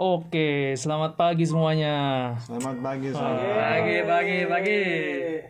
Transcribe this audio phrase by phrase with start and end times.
[0.00, 2.32] Oke, selamat pagi semuanya.
[2.40, 4.80] Selamat pagi, selamat Pagi, pagi, pagi.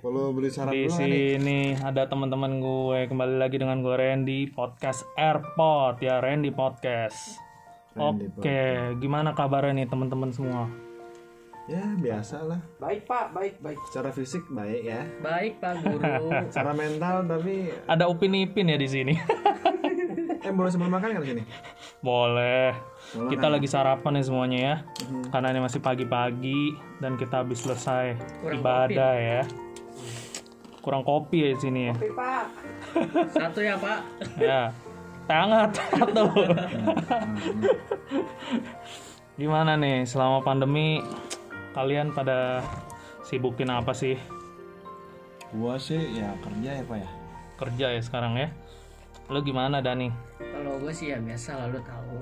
[0.03, 0.91] Perlu beli syarat Di nih.
[0.91, 7.39] sini ada teman-teman gue kembali lagi dengan gue Randy podcast Airport ya Randy podcast.
[7.95, 10.67] Randy Oke, gimana kabarnya nih teman-teman semua?
[11.71, 12.59] Ya biasa lah.
[12.83, 13.79] Baik pak, baik, baik.
[13.87, 15.07] Secara fisik baik ya.
[15.23, 16.27] Baik pak guru.
[16.51, 19.15] Secara mental tapi Ada Upin Ipin ya di sini.
[20.51, 21.43] eh boleh sebelum makan kan di sini?
[22.03, 22.75] Boleh.
[23.15, 24.75] Boleh Kita lagi sarapan nih semuanya ya.
[25.31, 28.19] Karena ini masih pagi-pagi dan kita habis selesai
[28.51, 29.43] ibadah ya.
[30.83, 31.95] Kurang kopi ya di sini ya.
[31.95, 32.45] Oke pak.
[33.39, 34.01] Satu ya pak.
[34.43, 34.75] ya
[35.31, 36.27] hangat satu
[39.39, 41.01] gimana nih selama pandemi
[41.73, 42.61] kalian pada
[43.23, 44.19] sibukin apa sih
[45.51, 47.11] Gua sih ya kerja ya pak ya.
[47.59, 48.49] kerja ya sekarang ya
[49.31, 52.19] lu gimana Dani Kalau gue sih ya biasa lalu tahu.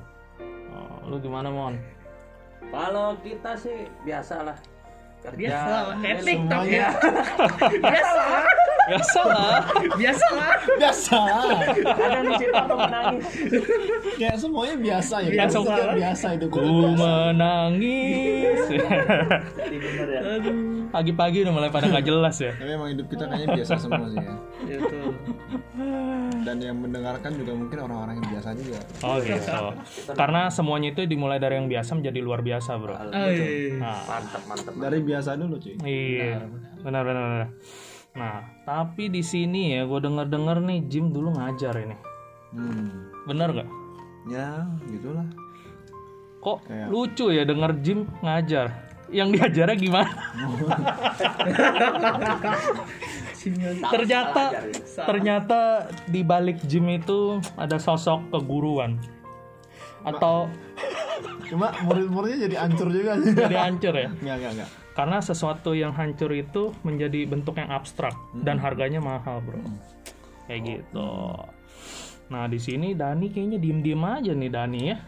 [0.77, 1.75] Oh, lu gimana Mon
[2.69, 4.59] Kalau kita sih biasa lah
[5.19, 5.51] kerja.
[5.51, 6.79] Biasa lah, kayak TikTok semuanya.
[6.79, 6.91] ya.
[7.83, 8.45] Biasa lah,
[8.89, 9.61] biasa lah
[10.01, 10.55] biasa lah.
[10.81, 11.19] Biasa.
[11.93, 13.25] Ada nih cerita tuh menangis.
[14.17, 15.31] Kayak semuanya biasa ya.
[15.35, 15.57] Biasa.
[15.61, 16.61] Maksudnya biasa itu ku
[16.97, 18.61] menangis
[19.61, 20.21] Jadi bener ya.
[20.89, 24.19] Pagi-pagi udah mulai pada nggak jelas ya Tapi emang hidup kita kayaknya biasa semua sih
[24.19, 24.35] ya.
[24.69, 24.99] Itu.
[26.39, 28.81] Dan yang mendengarkan juga mungkin orang-orang yang biasa juga.
[29.03, 29.53] oh gitu
[30.13, 34.75] karena semuanya itu dimulai dari yang biasa menjadi luar biasa bro nah Mantap, mantap.
[34.75, 35.75] Dari biasa dulu cuy.
[35.81, 36.43] Iya,
[36.81, 37.49] benar benar benar.
[38.11, 41.95] Nah, tapi di sini ya, gue denger dengar nih Jim dulu ngajar ini,
[42.51, 43.13] Hmm.
[43.25, 43.69] bener gak?
[44.27, 45.29] Ya gitulah.
[46.39, 48.88] Kok Kayak- lucu ya denger Jim ngajar?
[49.09, 50.13] Yang diajarnya gimana?
[53.89, 54.43] ternyata
[55.09, 55.61] ternyata
[56.11, 58.99] di balik Jim itu ada sosok keguruan
[60.05, 60.51] atau
[61.49, 63.33] Cuma murid-muridnya jadi ancur juga sih.
[63.33, 64.09] jadi hancur ya?
[64.13, 64.71] Enggak, enggak, enggak.
[64.93, 68.13] Karena sesuatu yang hancur itu menjadi bentuk yang abstrak
[68.45, 69.63] dan harganya mahal, bro.
[70.45, 71.11] Kayak gitu.
[72.29, 74.97] Nah, di sini Dani kayaknya diem-diem aja nih Dani ya.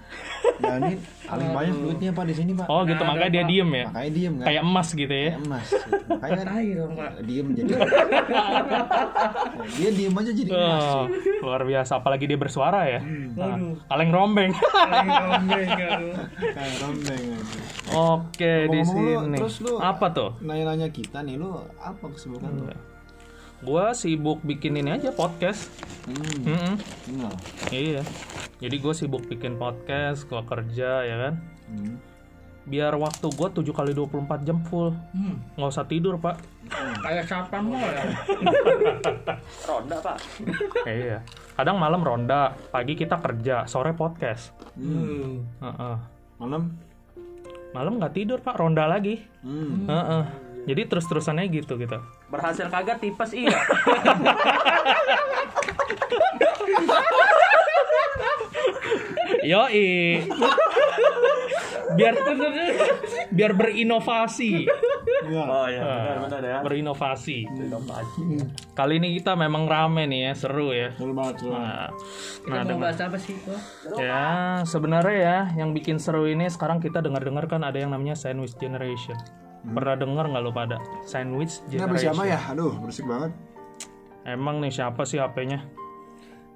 [0.60, 0.92] Nah ini
[1.24, 2.68] paling banyak duitnya pak di sini pak.
[2.68, 3.84] Oh, gitu makanya dia diem ya.
[3.88, 4.44] Makanya diem kan.
[4.44, 5.30] Kayak emas gitu ya.
[5.30, 5.64] Kayak emas.
[5.64, 5.96] gitu.
[6.10, 6.44] Makanya
[6.76, 7.10] dong pak.
[7.24, 7.70] diem jadi.
[9.74, 10.84] dia diem aja jadi emas.
[10.84, 11.04] Oh,
[11.42, 13.00] luar biasa apalagi dia bersuara ya.
[13.32, 14.52] Nah, kaleng rombeng.
[14.52, 15.98] Kayak
[16.78, 17.24] rombeng.
[17.90, 19.36] Oke, di Ngomong-ngomong lu, sini.
[19.40, 20.30] terus lu- Apa tuh?
[20.40, 22.64] Nanya-nanya kita nih lu apa kesibukan lu?
[23.60, 25.68] Gua sibuk bikin ini aja podcast.
[26.08, 26.48] Hmm.
[26.48, 26.74] Mm-mm.
[27.12, 27.36] Enggak.
[27.68, 28.02] Iya.
[28.60, 31.34] Jadi gue sibuk bikin podcast, gua kerja ya kan.
[31.68, 32.00] Hmm.
[32.64, 34.96] Biar waktu gue 7 kali 24 jam full.
[35.12, 35.44] Hmm.
[35.60, 36.40] Nggak usah tidur, Pak.
[37.04, 38.04] Kayak satpam mall ya.
[39.68, 40.16] Ronda pak.
[40.86, 41.18] iya.
[41.56, 44.56] Kadang malam ronda, pagi kita kerja, sore podcast.
[44.76, 45.44] Hmm.
[45.60, 45.96] Heeh.
[46.40, 46.72] Malam?
[47.76, 48.56] Malam nggak tidur, Pak.
[48.56, 49.20] Ronda lagi.
[49.44, 49.84] Hmm.
[49.84, 50.24] Heeh.
[50.68, 51.98] Jadi terus-terusannya gitu gitu.
[52.30, 53.58] Berhasil kagak tipes iya.
[59.42, 59.88] Yoi.
[61.90, 62.14] biar
[63.34, 64.62] biar berinovasi.
[65.26, 65.46] Enggak.
[65.50, 66.58] Oh iya, benar benar ya.
[66.62, 67.38] Berinovasi.
[67.50, 68.22] Inovasi.
[68.72, 70.94] Kali ini kita memang rame nih ya, seru ya.
[70.94, 71.54] Seru banget, seru.
[71.54, 73.34] Nah, Kita nah mau dengan- bahas apa sih?
[73.90, 73.98] Oh.
[73.98, 74.22] ya
[74.64, 79.18] sebenarnya ya yang bikin seru ini sekarang kita dengar-dengar kan ada yang namanya sandwich generation.
[79.60, 82.32] Pernah dengar nggak lo pada sandwich Ini apa siapa generation?
[82.32, 82.40] ya?
[82.56, 83.30] Aduh, berisik banget.
[84.24, 85.60] Emang nih siapa sih HP-nya?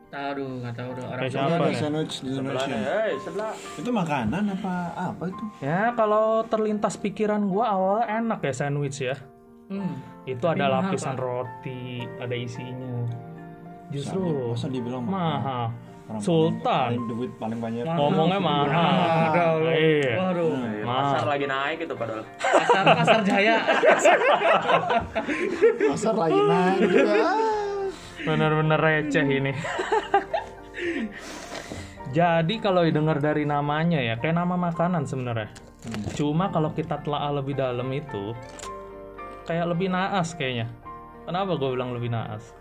[0.08, 1.22] Tahu nggak tahu dong orang.
[1.26, 1.76] Ini siapa ya?
[1.76, 2.78] sandwich generation.
[2.80, 3.52] Hei, sebelah.
[3.76, 5.44] Itu makanan apa apa itu?
[5.58, 9.16] Ya kalau terlintas pikiran gua awalnya enak ya sandwich ya.
[9.68, 9.96] Hmm.
[10.24, 13.04] Itu ada lapisan roti, ada isinya.
[13.92, 15.74] Justru Masa dibilang mahal.
[16.04, 16.60] Orang Sultan
[16.92, 17.84] paling duit paling banyak.
[17.88, 19.56] ngomongnya mahal.
[19.72, 20.12] Iya.
[20.20, 20.52] Waduh.
[20.84, 21.00] Mahal.
[21.16, 22.24] Pasar lagi naik itu padahal.
[22.36, 23.56] Pasar pasar jaya.
[25.88, 27.24] Pasar lagi naik juga.
[28.24, 29.52] Bener-bener receh ini.
[32.12, 35.50] Jadi kalau dengar dari namanya ya, kayak nama makanan sebenarnya.
[36.14, 38.36] Cuma kalau kita telah lebih dalam itu,
[39.48, 40.68] kayak lebih naas kayaknya.
[41.24, 42.52] Kenapa gue bilang lebih naas?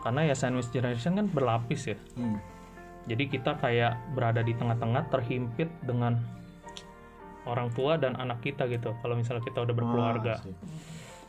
[0.00, 1.98] Karena ya sandwich generation kan berlapis ya.
[2.14, 2.38] Hmm.
[3.04, 6.16] Jadi kita kayak berada di tengah-tengah terhimpit dengan
[7.44, 8.96] orang tua dan anak kita gitu.
[9.04, 10.34] Kalau misalnya kita udah berkeluarga.
[10.40, 10.54] Ah, sih.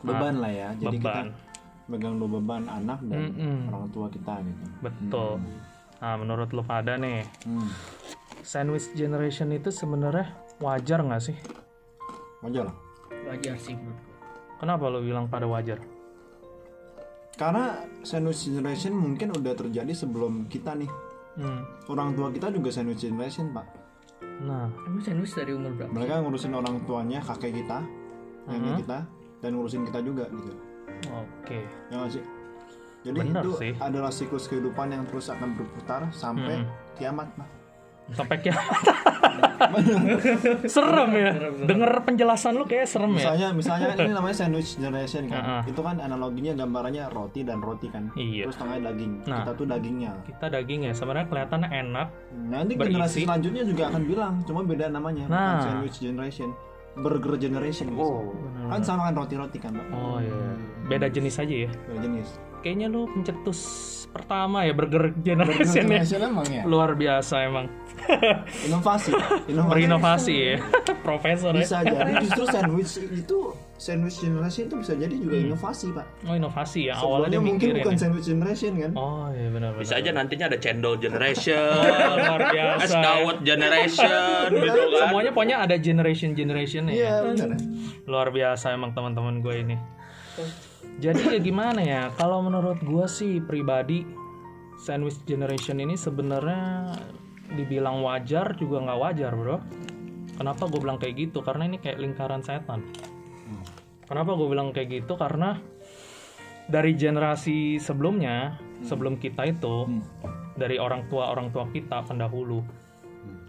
[0.00, 0.68] Beban lah ya.
[0.76, 1.26] Jadi Beban.
[1.28, 1.44] kita
[1.86, 3.70] megang dua beban anak dan Mm-mm.
[3.70, 4.64] orang tua kita gitu.
[4.82, 5.38] Betul.
[5.96, 7.68] Nah, menurut lo pada nih, Hmm.
[8.42, 11.36] sandwich generation itu sebenarnya wajar nggak sih?
[12.42, 12.76] Wajar lah.
[13.28, 14.12] Wajar sih menurutku.
[14.56, 15.78] Kenapa lo bilang pada wajar?
[17.36, 20.88] Karena sandwich generation mungkin udah terjadi sebelum kita nih.
[21.36, 21.60] Hmm.
[21.86, 23.66] Orang tua kita juga sandwich generation, Pak.
[24.38, 25.88] Nah, Emang sandwich dari umur berapa?
[25.90, 27.84] mereka ngurusin orang tuanya kakek kita
[28.46, 28.78] nenek Mhm.
[28.80, 28.98] kita
[29.38, 30.52] dan ngurusin kita juga gitu
[31.10, 31.58] oke.
[31.86, 32.24] ya nggak sih
[33.02, 33.72] jadi Bener itu sih.
[33.78, 36.68] adalah siklus kehidupan yang terus akan berputar sampai Mhm.
[36.94, 37.48] kiamat Pak.
[38.12, 38.64] Sampai kiamat.
[40.68, 41.30] serem ya.
[41.62, 43.32] Dengar penjelasan lu kayak serem ya.
[43.32, 45.62] misalnya misalnya ini namanya sandwich generation kan Ah, ah.
[45.64, 48.46] itu kan analoginya gambarannya roti dan roti kan Iya.
[48.46, 49.36] terus tengahnya daging Nah.
[49.38, 52.08] kita tuh dagingnya Kita daging ya, sebenarnya kelihatannya enak.
[52.46, 52.88] nanti Berisi.
[52.90, 55.62] generasi selanjutnya juga akan bilang cuma beda namanya bukan Nah.
[55.62, 56.50] sandwich generation
[56.96, 58.00] burger generation gitu.
[58.00, 58.32] Oh,
[58.66, 60.32] kan sama kan roti-roti kan Pak Oh iya.
[60.86, 61.70] Beda jenis aja ya.
[61.84, 62.28] beda jenis
[62.66, 63.60] Kayaknya lu pencetus
[64.10, 66.02] pertama ya burger burger generation ya.
[66.26, 67.70] emang ya Luar biasa emang.
[68.66, 69.14] inovasi
[69.46, 70.56] inovasi Berinovasi ya.
[71.06, 71.62] Profesor ya.
[71.62, 73.38] bisa jadi justru sandwich itu
[73.78, 76.98] sandwich generation itu bisa jadi juga inovasi pak Oh inovasi ya.
[76.98, 78.00] Awalnya sebelumnya mungkin bukan ya.
[78.02, 79.82] sandwich generation kan Oh iya benar benar.
[79.86, 81.70] Bisa aja nantinya ada cendol generation,
[82.18, 82.82] luar biasa.
[82.82, 84.98] es dawet generation gitu kan.
[85.06, 86.94] Semuanya pokoknya ada generation generation ya.
[86.98, 87.54] iya benar
[88.10, 89.76] Luar biasa emang teman-teman gue ini.
[90.96, 92.02] Jadi ya gimana ya?
[92.16, 94.06] Kalau menurut gue sih pribadi
[94.80, 96.96] sandwich generation ini sebenarnya
[97.52, 99.56] dibilang wajar juga nggak wajar bro.
[100.36, 101.40] Kenapa gue bilang kayak gitu?
[101.44, 102.84] Karena ini kayak lingkaran setan.
[104.06, 105.18] Kenapa gue bilang kayak gitu?
[105.18, 105.58] Karena
[106.66, 110.02] dari generasi sebelumnya, sebelum kita itu,
[110.56, 112.62] dari orang tua orang tua kita pendahulu.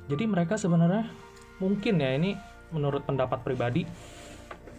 [0.08, 1.08] Jadi mereka sebenarnya
[1.60, 2.34] mungkin ya ini
[2.72, 3.84] menurut pendapat pribadi.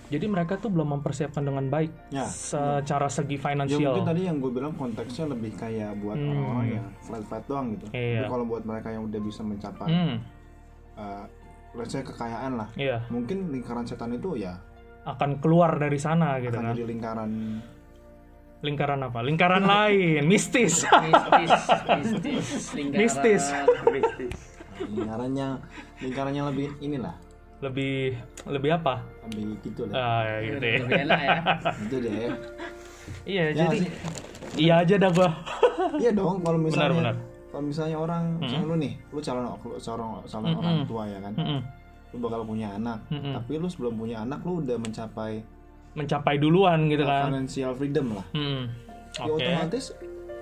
[0.08, 3.92] Jadi mereka tuh belum mempersiapkan dengan baik ya secara segi ya finansial.
[3.92, 6.30] mungkin tadi yang gue bilang konteksnya lebih kayak buat Hmm.
[6.30, 8.16] orang-orang yang flat flat doang gitu Iya.
[8.18, 10.16] tapi kalau buat mereka yang udah bisa mencapai Hmm,
[10.94, 11.24] uh,
[11.74, 14.56] let's say kekayaan lah iya, mungkin lingkaran setan itu ya
[15.04, 16.74] akan keluar dari sana gitu akan kan.
[16.74, 17.30] jadi lingkaran
[18.58, 19.22] Lingkaran apa?
[19.22, 20.82] Lingkaran lain, mistis.
[20.82, 21.52] Mistis,
[21.86, 22.98] mistis, lingkaran.
[22.98, 23.44] Mistis.
[24.80, 25.48] lingkarannya
[25.98, 27.14] lingkarannya lebih inilah
[27.60, 28.14] lebih
[28.44, 29.02] lebih apa?
[29.26, 30.78] lebih gitu lah Ah, ya gitu ya.
[30.80, 31.38] Lebih enak ya.
[31.84, 32.12] itu deh
[33.24, 33.90] Iya, Ya jadi sih?
[34.58, 35.30] iya aja dah gua.
[36.02, 37.16] iya dong kalau misalnya benar.
[37.48, 40.60] kalau misalnya orang misalnya lu nih lu calon lu calon calon Mm-mm.
[40.60, 41.60] orang tua ya kan Mm-mm.
[42.08, 43.32] lu bakal punya anak Mm-mm.
[43.34, 45.40] tapi lu sebelum punya anak lu udah mencapai
[45.90, 47.32] Mencapai duluan gitu kan.
[47.32, 48.68] financial freedom lah Hmm.
[49.14, 49.40] ya Oke.
[49.40, 49.84] otomatis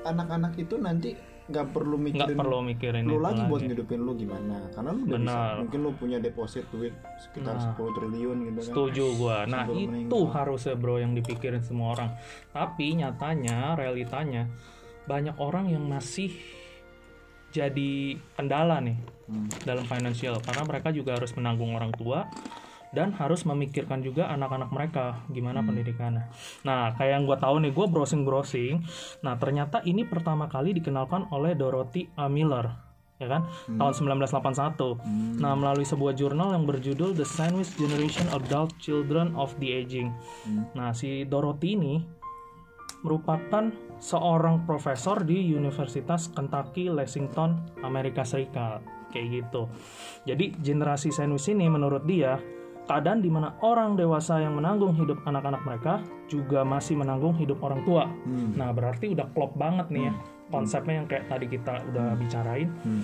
[0.03, 1.11] anak-anak itu nanti
[1.47, 3.69] nggak perlu Nggak mikirin perlu mikirin lu lagi buat lagi.
[3.71, 7.71] ngidupin lu gimana karena lu udah bisa mungkin lu punya deposit duit sekitar Nah.
[7.73, 9.37] 10 triliun gitu kan Setuju gua.
[9.45, 10.27] Nah, Sebelum itu meninggal.
[10.33, 12.11] harusnya bro yang dipikirin semua orang.
[12.51, 14.51] Tapi nyatanya, realitanya
[15.05, 16.35] banyak orang yang masih
[17.49, 17.93] jadi
[18.35, 19.51] kendala nih Hmm.
[19.63, 22.31] dalam financial karena mereka juga harus menanggung orang tua
[22.97, 25.69] dan harus memikirkan juga anak-anak mereka gimana Hmm.
[25.69, 26.25] pendidikannya.
[26.65, 28.75] Nah, kayak yang gue tahu nih, gue browsing-browsing.
[29.21, 32.33] Nah, ternyata ini pertama kali dikenalkan oleh Dorothy A.
[32.33, 32.73] Miller,
[33.21, 34.97] ya kan, tahun 1981.
[35.05, 35.37] Hmm.
[35.37, 40.17] Nah, melalui sebuah jurnal yang berjudul The Sandwich Generation Adult Children of the Aging.
[40.49, 40.65] Hmm.
[40.73, 42.01] Nah, si Dorothy ini
[43.05, 43.71] merupakan
[44.01, 48.81] seorang profesor di Universitas Kentucky Lexington, Amerika Serikat.
[49.13, 49.63] Kayak gitu.
[50.27, 52.37] Jadi, generasi sandwich ini menurut dia
[52.87, 55.95] keadaan di mana orang dewasa yang menanggung hidup anak-anak mereka
[56.31, 58.07] juga masih menanggung hidup orang tua.
[58.07, 58.55] Hmm.
[58.55, 60.15] Nah, berarti udah klop banget nih ya
[60.51, 62.71] konsepnya yang kayak tadi kita udah bicarain.
[62.87, 63.03] Hmm.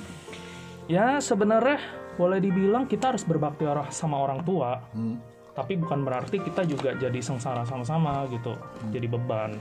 [0.87, 1.79] Ya, sebenarnya
[2.15, 5.19] boleh dibilang kita harus berbakti orang sama orang tua, Hmm.
[5.57, 8.55] tapi bukan berarti kita juga jadi sengsara sama-sama gitu,
[8.93, 9.57] jadi beban.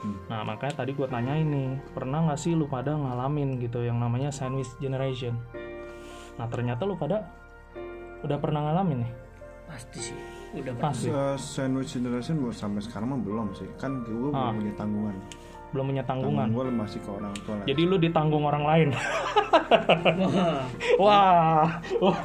[0.00, 0.16] Hmm.
[0.30, 4.32] Nah, makanya tadi gue tanya ini, pernah nggak sih lu pada ngalamin gitu yang namanya
[4.32, 5.36] sandwich generation?
[6.34, 7.30] Nah, ternyata lu pada
[8.24, 9.12] udah pernah ngalamin nih.
[9.66, 10.18] Pasti sih.
[10.54, 11.08] Udah Pasti.
[11.08, 14.48] Se- sandwich generation gua sampai sekarang mah belum sih kan gue Ah.
[14.48, 15.16] belum punya tanggungan
[15.68, 16.70] Belum punya tanggungan tanggungan.
[16.70, 18.88] gue masih ke orang tua lah Jadi lu ditanggung orang lain.
[20.96, 21.66] Wah,
[21.96, 22.18] Wah,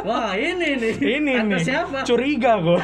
[0.00, 0.94] wah ini nih.
[0.98, 1.60] ini Kata nih.
[1.60, 1.98] siapa?
[2.02, 2.78] Curiga gue.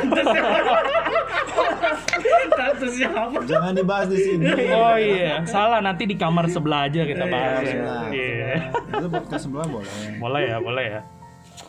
[2.85, 3.39] Siapa?
[3.45, 7.61] jangan dibahas di sini Oh iya, salah nanti di kamar sebelah aja kita bahas.
[7.61, 7.71] ya.
[7.73, 8.03] sebelah.
[8.09, 8.53] Iya.
[8.95, 11.01] itu podcast sebelah boleh Boleh ya, boleh ya.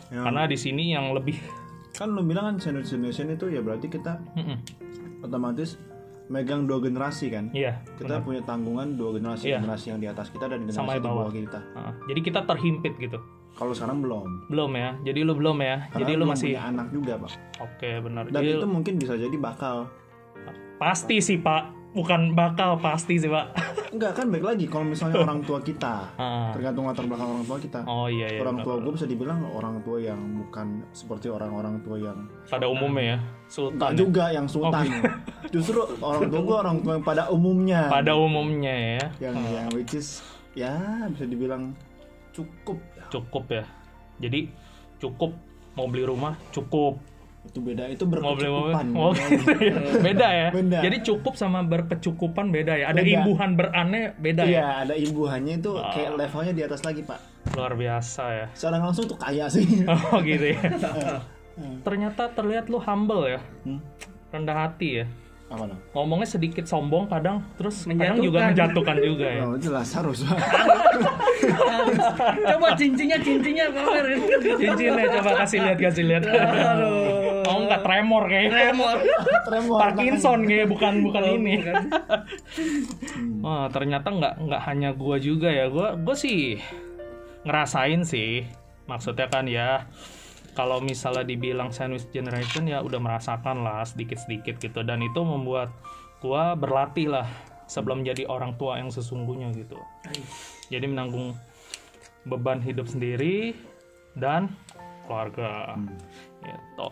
[0.06, 1.34] Ya, Karena di sini yang lebih
[1.92, 4.58] kan lu bilang kan sandwich generation itu ya berarti kita Mm-mm.
[5.20, 5.80] otomatis
[6.26, 7.80] megang dua generasi kan Iya.
[7.96, 9.58] kita punya tanggungan dua generasi Iya.
[9.58, 11.26] generasi yang di atas kita dan generasi Sama di bawah.
[11.26, 11.92] kita Heeh.
[12.06, 13.18] jadi kita terhimpit gitu.
[13.54, 15.00] kalau sekarang belum Belum ya.
[15.00, 15.88] Jadi lu belum ya.
[15.88, 18.22] Karena jadi lu masih punya anak juga pak Oke, benar.
[18.26, 19.76] dan Jadi itu mungkin bisa jadi bakal
[20.76, 21.62] pasti sih, Pak.
[21.96, 23.46] Bukan bakal pasti sih, Pak.
[23.86, 26.52] enggak kan baik lagi kalau misalnya orang tua kita Ah.
[26.52, 28.40] tergantung latar belakang orang tua kita Oh iya iya.
[28.44, 33.16] orang tua gue bisa dibilang orang tua yang bukan seperti orang-orang tua yang pada umumnya
[33.16, 33.18] ya.
[33.18, 33.88] enggak Sultan.
[33.88, 33.96] ya?
[33.96, 34.84] juga yang sultan
[35.48, 39.06] justru orang tua gue orang tua yang pada umumnya Pada umumnya ya.
[39.22, 40.20] yang yang which is
[40.52, 40.76] ya
[41.08, 41.72] bisa dibilang
[42.30, 42.76] cukup
[43.08, 43.64] cukup ya
[44.18, 44.50] jadi
[44.98, 45.32] cukup
[45.72, 47.00] mau beli rumah cukup
[47.46, 48.86] Itu beda, itu mobil berkecukupan.
[48.92, 49.74] oh, gitu ya.
[49.98, 50.78] beda ya Beda.
[50.82, 53.12] jadi cukup sama berkecukupan beda ya ada Beda.
[53.16, 57.18] imbuhan beraneh beda ya Iya, ada imbuhannya itu kayak levelnya di atas lagi, Pak.
[57.52, 59.64] luar biasa ya Secara langsung tuh kaya sih.
[59.88, 60.60] oh gitu ya
[61.86, 63.80] ternyata terlihat lu humble ya Hmm.
[64.28, 65.06] rendah hati ya
[65.46, 65.78] Apa dong?
[65.92, 70.20] ngomongnya sedikit sombong kadang terus kadang juga menjatuhkan juga ya Oh, jelas harus.
[72.42, 73.66] Coba cincinnya cincinnya
[74.50, 76.22] cincinnya coba kasih lihat kasih lihat
[77.46, 78.52] oh enggak tremor kayaknya.
[78.52, 78.96] Tremor.
[79.48, 79.78] Tremor.
[79.78, 81.54] Parkinson kayak bukan bukan ini.
[83.44, 85.70] Wah ternyata nggak nggak hanya gua juga ya.
[85.70, 86.58] Gua gua sih
[87.46, 88.44] ngerasain sih.
[88.90, 89.86] Maksudnya kan ya
[90.58, 94.82] kalau misalnya dibilang sandwich generation ya udah merasakan lah sedikit-sedikit gitu.
[94.82, 95.70] Dan itu membuat
[96.20, 97.28] gua berlatih lah
[97.66, 99.78] sebelum jadi orang tua yang sesungguhnya gitu.
[100.70, 101.34] Jadi menanggung
[102.26, 103.54] beban hidup sendiri
[104.18, 104.50] dan
[105.06, 105.78] keluarga
[106.46, 106.90] gitu.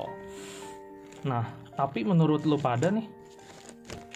[1.30, 3.06] Nah tapi menurut lu pada nih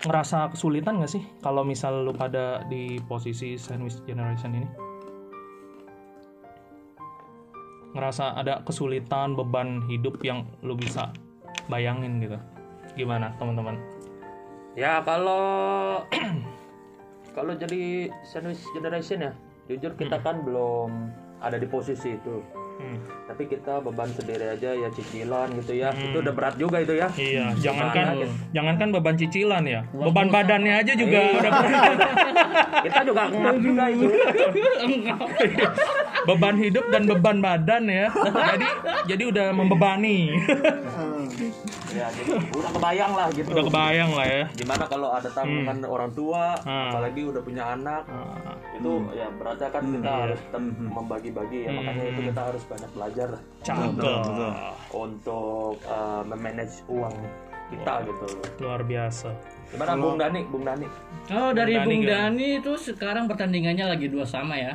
[0.07, 4.69] ngerasa kesulitan gak sih kalau misal lu pada di posisi sandwich generation ini?
[7.99, 11.11] Ngerasa ada kesulitan beban hidup yang lu bisa
[11.67, 12.39] bayangin gitu?
[12.95, 13.75] Gimana teman-teman?
[14.79, 16.07] Ya kalau
[17.37, 19.33] kalau jadi sandwich generation ya,
[19.67, 21.11] jujur kita kan belum
[21.43, 22.39] ada di posisi itu.
[22.79, 22.99] Hmm.
[23.27, 25.91] Tapi kita beban sendiri aja ya cicilan gitu ya.
[25.91, 27.11] Itu udah berat juga itu ya.
[27.15, 28.33] iya Gimana jangankan gitu.
[28.55, 31.53] jangankan beban cicilan ya beban badannya aja juga udah
[32.87, 34.07] Kita juga ngap juga itu.
[36.25, 38.69] beban hidup dan beban badan ya jadi
[39.09, 40.31] jadi udah membebani
[41.93, 43.49] ya, jadi udah kebayang lah gitu.
[43.51, 44.45] udah kebayang lah ya.
[44.55, 46.91] Gimana kalau ada tanggungan orang tua, Hmm.
[46.91, 51.71] apalagi udah punya anak, Ah, itu ya beratnya kan kita harus tetap membagi-bagi ya.
[51.73, 53.29] Makanya itu kita harus banyak belajar
[53.63, 53.95] cakep.
[54.89, 57.15] Untuk uh, memanage uang
[57.69, 58.27] kita gitu.
[58.65, 59.31] luar biasa
[59.69, 60.41] Gimana Bung Dani?
[60.49, 60.87] Bung Dani?
[61.29, 62.09] Oh dari Dani Bung?
[62.09, 64.73] Dani itu sekarang pertandingannya lagi dua sama ya.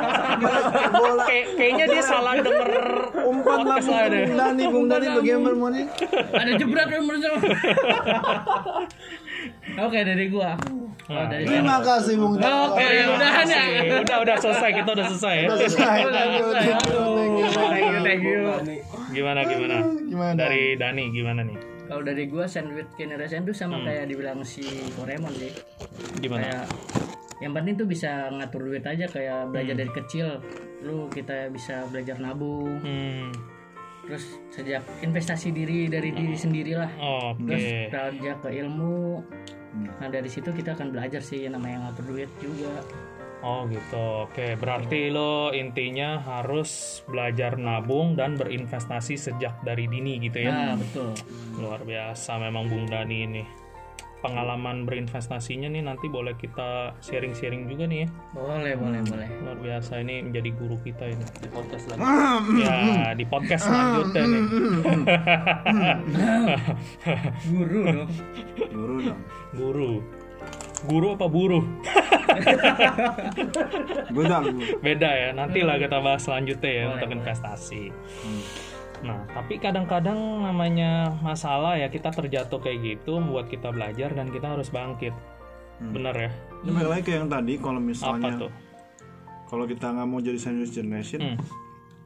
[1.26, 2.70] Kayak- kayaknya dia salah denger
[3.26, 4.30] Umpan lah deh.
[4.30, 5.86] Bung Dani, Bung Dani bagaimana mau nih?
[6.30, 6.88] Ada jebret.
[9.82, 10.54] Oke dari gua.
[11.10, 11.58] Oh, dari saya.
[11.58, 12.54] Terima kasih Bung Dani.
[12.70, 13.62] Oke, ya udahan ya.
[13.98, 15.96] udah udah selesai kita udah selesai ya Udah selesai.
[16.06, 18.40] Thank you, thank you.
[19.10, 20.38] gimana gimana Gimana?
[20.38, 21.58] dari Dani gimana nih
[21.90, 24.62] Kalau dari gua sandwich generation tuh sama kayak dibilang si
[24.94, 25.50] Koremon sih.
[26.22, 26.64] gimana Kayak
[27.42, 30.38] yang penting tuh bisa ngatur duit aja kayak belajar dari kecil.
[30.86, 32.78] Lu kita bisa belajar nabung.
[32.78, 33.58] hmm
[34.06, 36.90] Terus sejak investasi diri dari diri sendiri lah.
[36.94, 39.22] oke Terus belajar ke ilmu.
[39.98, 42.86] Nah dari situ kita akan belajar sih yang namanya ngatur duit juga.
[43.40, 44.60] Oh gitu, oke.
[44.60, 50.52] Berarti lo intinya harus belajar nabung dan berinvestasi sejak dari dini gitu ya.
[50.52, 51.16] Nah betul.
[51.56, 53.44] Luar biasa memang Bung Dani ini.
[54.20, 58.08] Pengalaman berinvestasinya nih nanti boleh kita sharing-sharing juga nih ya.
[58.36, 59.28] Boleh boleh boleh.
[59.40, 61.24] Luar biasa ini menjadi guru kita ini.
[61.40, 62.00] Di podcast lagi.
[62.60, 64.44] Ya, di podcast selanjutnya nih.
[67.48, 68.10] Guru dong.
[68.68, 69.20] Guru dong.
[69.56, 70.19] Guru.
[70.80, 71.60] Guru apa buruh?
[74.10, 74.44] Gudang.
[74.80, 75.28] Beda ya.
[75.32, 77.92] Nantilah kita bahas selanjutnya ya untuk investasi.
[79.00, 84.52] Nah, tapi kadang-kadang namanya masalah ya kita terjatuh kayak gitu membuat kita belajar dan kita
[84.52, 85.12] harus bangkit.
[85.80, 86.30] Bener ya?
[86.60, 88.52] Ini balik lagi ke yang tadi kalau Apa misalnya tuh?
[89.48, 91.36] kalau kita nggak mau jadi sandwich generation, Hmm,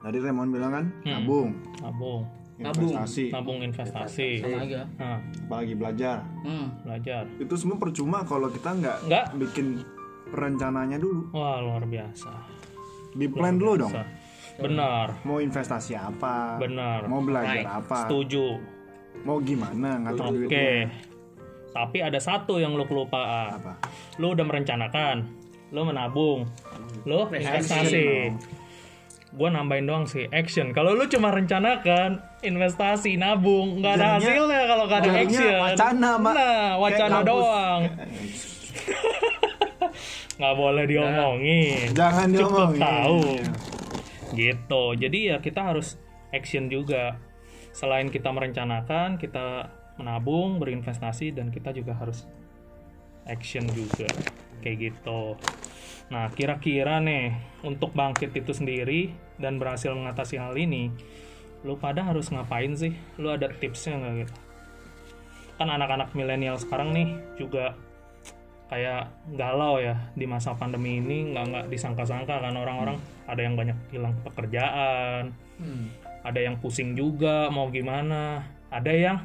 [0.01, 4.29] tadi Raymond bilang kan nabung, nabung, investasi, nabung investasi.
[4.39, 4.81] Sama aja.
[4.95, 6.19] Nah, apalagi belajar.
[6.47, 6.71] Hmm.
[6.87, 7.27] belajar.
[7.43, 9.27] Itu semua percuma kalau kita nggak Enggak?
[9.39, 9.67] bikin
[10.31, 11.31] perencananya dulu.
[11.35, 12.31] Wah, luar biasa.
[13.15, 13.95] Di plan dulu dong.
[14.55, 16.63] Benar, Mau investasi apa?
[16.63, 17.11] benar.
[17.11, 18.07] Mau belajar apa?
[18.07, 18.63] Setuju.
[19.27, 20.87] Mau gimana ngatur Oke.
[21.75, 23.59] Tapi ada satu yang lo kelupaan.
[23.59, 23.73] Apa?
[24.23, 25.27] Lo udah merencanakan,
[25.75, 26.47] lo menabung,
[27.03, 28.31] lo investasi.
[29.35, 30.71] Gue nambahin doang sih action.
[30.71, 35.59] Kalau lo cuma rencanakan investasi, nabung, nggak ada hasilnya kalau nggak ada action.
[35.59, 36.35] wacana, Mak.
[36.39, 37.81] Nah, wacana doang.
[40.35, 41.95] Nggak boleh diomongin.
[41.95, 42.83] Jangan Cukup diomongin.
[42.83, 43.23] tahu.
[44.35, 44.83] Gitu.
[44.99, 45.95] Jadi ya kita harus
[46.35, 47.19] action juga.
[47.71, 52.27] Selain kita merencanakan, kita menabung, berinvestasi dan kita juga harus
[53.27, 54.11] action juga.
[54.59, 55.39] Kayak gitu.
[56.13, 57.33] Nah, kira-kira nih
[57.65, 60.93] untuk bangkit itu sendiri dan berhasil mengatasi hal ini,
[61.65, 62.93] lu pada harus ngapain sih?
[63.17, 64.35] Lu ada tipsnya nggak gitu?
[65.57, 67.09] Kan anak-anak milenial sekarang nih
[67.41, 67.73] juga
[68.65, 72.97] kayak galau ya di masa pandemi ini nggak nggak disangka-sangka kan orang-orang
[73.29, 75.31] ada yang banyak hilang pekerjaan
[76.25, 78.41] ada yang pusing juga mau gimana
[78.73, 79.21] ada yang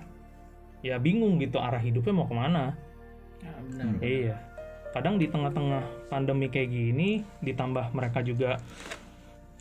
[0.83, 2.75] ya bingung gitu arah hidupnya mau ke mana
[3.39, 4.03] Ya, benar.
[4.03, 4.35] iya
[4.89, 8.59] kadang di tengah-tengah pandemi kayak gini ditambah mereka juga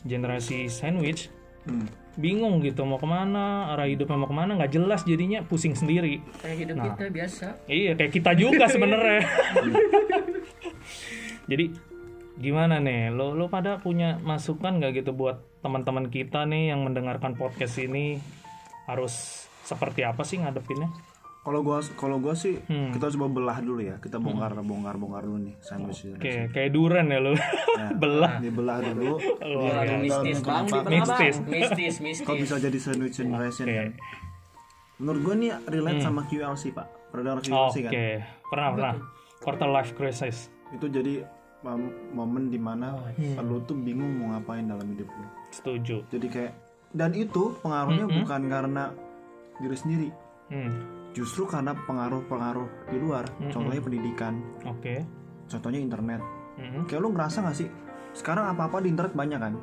[0.03, 1.31] generasi sandwich
[1.61, 1.85] Hmm.
[2.17, 6.17] bingung gitu mau ke mana arah hidupnya mau ke mana nggak jelas jadinya pusing sendiri
[6.41, 6.85] Kayak hidup Nah.
[6.97, 7.47] kita biasa.
[7.69, 9.21] Iya, kayak kita juga sebenarnya.
[11.51, 11.65] Jadi
[12.37, 13.13] gimana nih?
[13.13, 18.17] Lo lo pada punya masukan nggak gitu buat teman-teman kita nih yang mendengarkan podcast ini
[18.87, 20.89] harus seperti apa sih ngadepinnya?
[21.49, 22.93] Kalau gua kalau gua sih Hmm.
[22.93, 23.97] kita coba belah dulu ya.
[23.97, 26.21] Kita bongkar bongkar bongkar dulu nih sandwich ini.
[26.21, 27.33] Kayak kayak duren ya lo.
[28.03, 28.37] Belah.
[28.37, 29.17] Dibelah dulu.
[29.17, 30.21] Luar Biar biasa.
[30.21, 30.83] mistis banget.
[30.87, 31.35] Mistis.
[31.43, 32.27] Mistis, mistis.
[32.29, 33.75] Kok bisa jadi sandwich generation Oke.
[33.75, 33.89] kan?
[34.99, 36.87] Menurut gua nih relate sama QLC pak.
[37.09, 37.93] Pernah dengar QLC Oke, kan?
[38.45, 38.95] pernah pernah.
[39.39, 40.37] Quarter life crisis.
[40.69, 41.25] Itu jadi
[41.61, 43.41] mom- momen di mana Hmm.
[43.41, 45.25] lu tuh bingung mau ngapain dalam hidup lu.
[45.49, 46.05] Setuju.
[46.09, 46.53] Jadi kayak
[46.91, 48.93] dan itu pengaruhnya bukan karena
[49.57, 50.09] diri sendiri,
[50.47, 50.73] Hmm.
[51.19, 53.27] Justru karena pengaruh-pengaruh di luar.
[53.51, 55.03] Contohnya pendidikan, Oke.
[55.51, 56.23] contohnya internet.
[56.55, 56.87] Hmm.
[56.87, 57.67] Kayak lu ngerasa gak sih
[58.15, 59.55] sekarang apa-apa di internet banyak kan?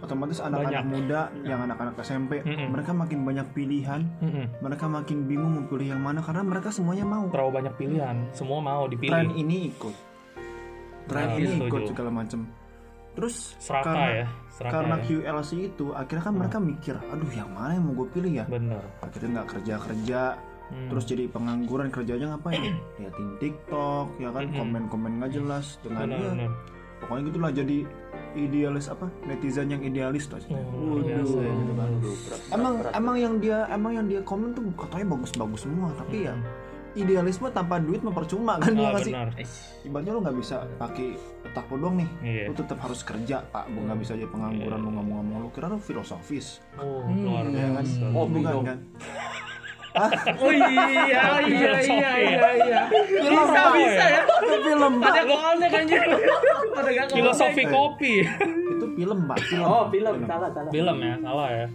[0.00, 2.72] Otomatis anak-anak muda yang anak-anak SMP, Mm-mm.
[2.72, 4.64] mereka makin banyak pilihan, Mm-mm.
[4.64, 7.28] mereka makin bingung mau pilih yang mana karena mereka semuanya mau.
[7.28, 9.28] Terlalu banyak pilihan, semua mau Tren dipilih.
[9.36, 9.92] ini ikut,
[11.04, 12.48] tren Nah, ini ikut segala macam.
[13.12, 15.04] Terus Seraka karena ya, seraka karena ya.
[15.04, 18.44] QLC itu akhirnya kan mereka mikir, aduh yang mana yang mau gue pilih ya?
[18.48, 18.80] Bener.
[19.04, 20.20] Akhirnya nggak kerja kerja,
[20.70, 20.88] Hmm.
[20.88, 22.78] terus jadi pengangguran kerjanya ngapain?
[22.98, 24.46] Liatin TikTok, ya kan?
[24.48, 26.50] Komen-komen nggak jelas dengan Bener, ya, bener.
[26.98, 27.78] pokoknya gitulah jadi
[28.32, 29.06] idealis apa?
[29.24, 31.50] Netizen yang idealis tuh Oh, biasa ya.
[31.50, 31.90] gitu kan.
[32.50, 36.34] emang emang yang dia emang yang dia komen tuh katanya bagus-bagus semua tapi ya
[36.92, 38.66] idealisme tanpa duit mah percuma kan?
[38.66, 39.14] Ah, lu nggak sih?
[39.14, 39.28] benar.
[39.80, 41.14] ibaratnya lu nggak bisa pakai
[41.46, 42.08] otak lu doang nih.
[42.20, 42.44] Iya.
[42.46, 43.64] lu tetap harus kerja pak.
[43.66, 45.38] Lu nggak bisa jadi pengangguran lu ngomong-ngomong.
[45.40, 46.58] Lu kira lu filosofis.
[46.76, 47.86] Oh, luar ya kan?
[47.86, 48.04] biasa.
[48.10, 48.78] oh bukan kan
[50.40, 50.70] Oh iya,
[51.02, 52.80] iya, iya, iya, iya.
[53.20, 54.20] Bisa, bisa ya.
[54.22, 56.08] itu film pak Ada golnya kan jadi.
[56.72, 58.14] Ada gak Filosofi kopi.
[58.70, 60.70] itu film pak film Oh, film salah salah.
[60.70, 61.66] Film ya, salah ya.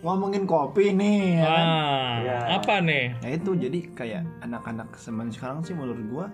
[0.00, 1.64] ngomongin kopi nih ya kan?
[1.64, 2.38] Ah, Ya.
[2.54, 3.04] apa nih?
[3.18, 6.26] Nah itu jadi kayak anak-anak zaman sekarang sih menurut gua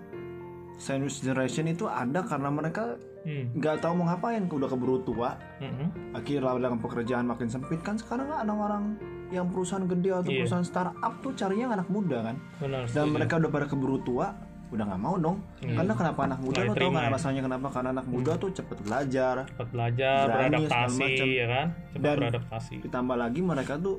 [0.74, 3.52] sandwich generation itu ada karena mereka Hmm.
[3.52, 6.16] nggak tahu mau ngapain udah keburu tua Mm-mm.
[6.16, 8.96] akhirnya ladang pekerjaan makin sempit kan sekarang kan orang-orang
[9.30, 10.38] yang perusahaan gede atau Iya.
[10.42, 12.82] perusahaan startup tuh carinya anak muda kan Benar.
[12.84, 13.14] dan setuju.
[13.14, 14.26] mereka udah pada keburu tua
[14.70, 17.10] udah nggak mau dong karena kenapa anak muda Nggak lo tau nggak ya.
[17.10, 21.66] alasannya kenapa karena anak muda tuh cepet belajar cepat belajar, Berani, beradaptasi ya kan?
[21.88, 22.74] Cepat Dan- beradaptasi.
[22.80, 23.96] ditambah lagi mereka tuh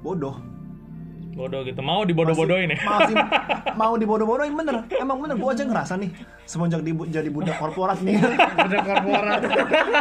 [0.00, 0.36] bodoh
[1.40, 1.80] Bodoh gitu.
[1.80, 2.78] Mau dibodoh-bodohin ya?
[2.78, 3.16] masih
[3.80, 6.10] mau dibodoh-bodohin bener emang bener gua aja ngerasa nih
[6.44, 9.40] semenjak dibu- jadi budak korporat nih Ada korporat.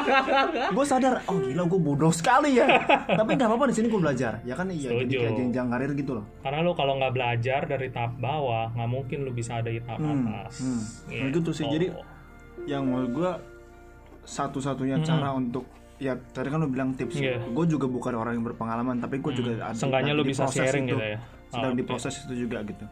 [0.75, 2.65] gue sadar oh gila gue bodoh sekali ya
[3.07, 6.11] tapi nggak apa-apa di sini gue belajar ya kan iya jadi kayak jenjang karir gitu
[6.13, 9.79] loh Karena lu kalau nggak belajar dari tahap bawah, nggak mungkin lu bisa ada di
[9.79, 10.53] tahap Hmm, atas.
[10.59, 10.81] hmm.
[11.05, 11.19] Gitu.
[11.19, 11.65] Nah, gitu sih.
[11.65, 11.93] Jadi-
[12.61, 13.31] yang menurut gue
[14.21, 15.63] satu-satunya cara untuk
[15.99, 17.43] ya tadi kan lu bilang tips Iya.
[17.43, 20.85] gue juga bukan orang yang berpengalaman tapi gue juga ada Seenggaknya di bisa proses sharing
[20.85, 20.95] itu.
[20.95, 21.17] gitu ya.
[21.45, 21.77] sedang Oh, oke.
[21.77, 22.85] diproses itu juga gitu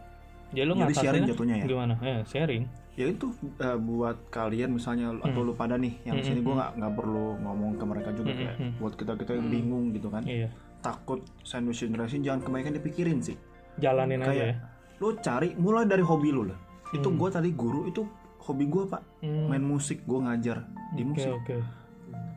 [0.48, 1.66] Jadi lu Jadi sharing jatuhnya ya?
[1.66, 1.94] Gimana?
[2.00, 2.64] Eh, sharing.
[2.94, 5.48] ya itu eh, buat kalian misalnya atau Hmm.
[5.48, 8.56] lu pada nih yang sini gue nggak nggak perlu ngomong ke mereka juga Hmm, kayak
[8.58, 8.72] hmm.
[8.78, 10.50] buat kita kita yang bingung gitu kan Iya.
[10.80, 13.38] takut sandwich generation jangan kebanyakan dipikirin sih
[13.78, 14.56] Jalanin aja kayak ya.
[14.98, 16.58] lu cari mulai dari hobi lu lah
[16.90, 18.02] itu gue tadi guru itu
[18.40, 19.46] hobi gue pak Hmm.
[19.48, 21.56] main musik gue ngajar di Oke, musik oke.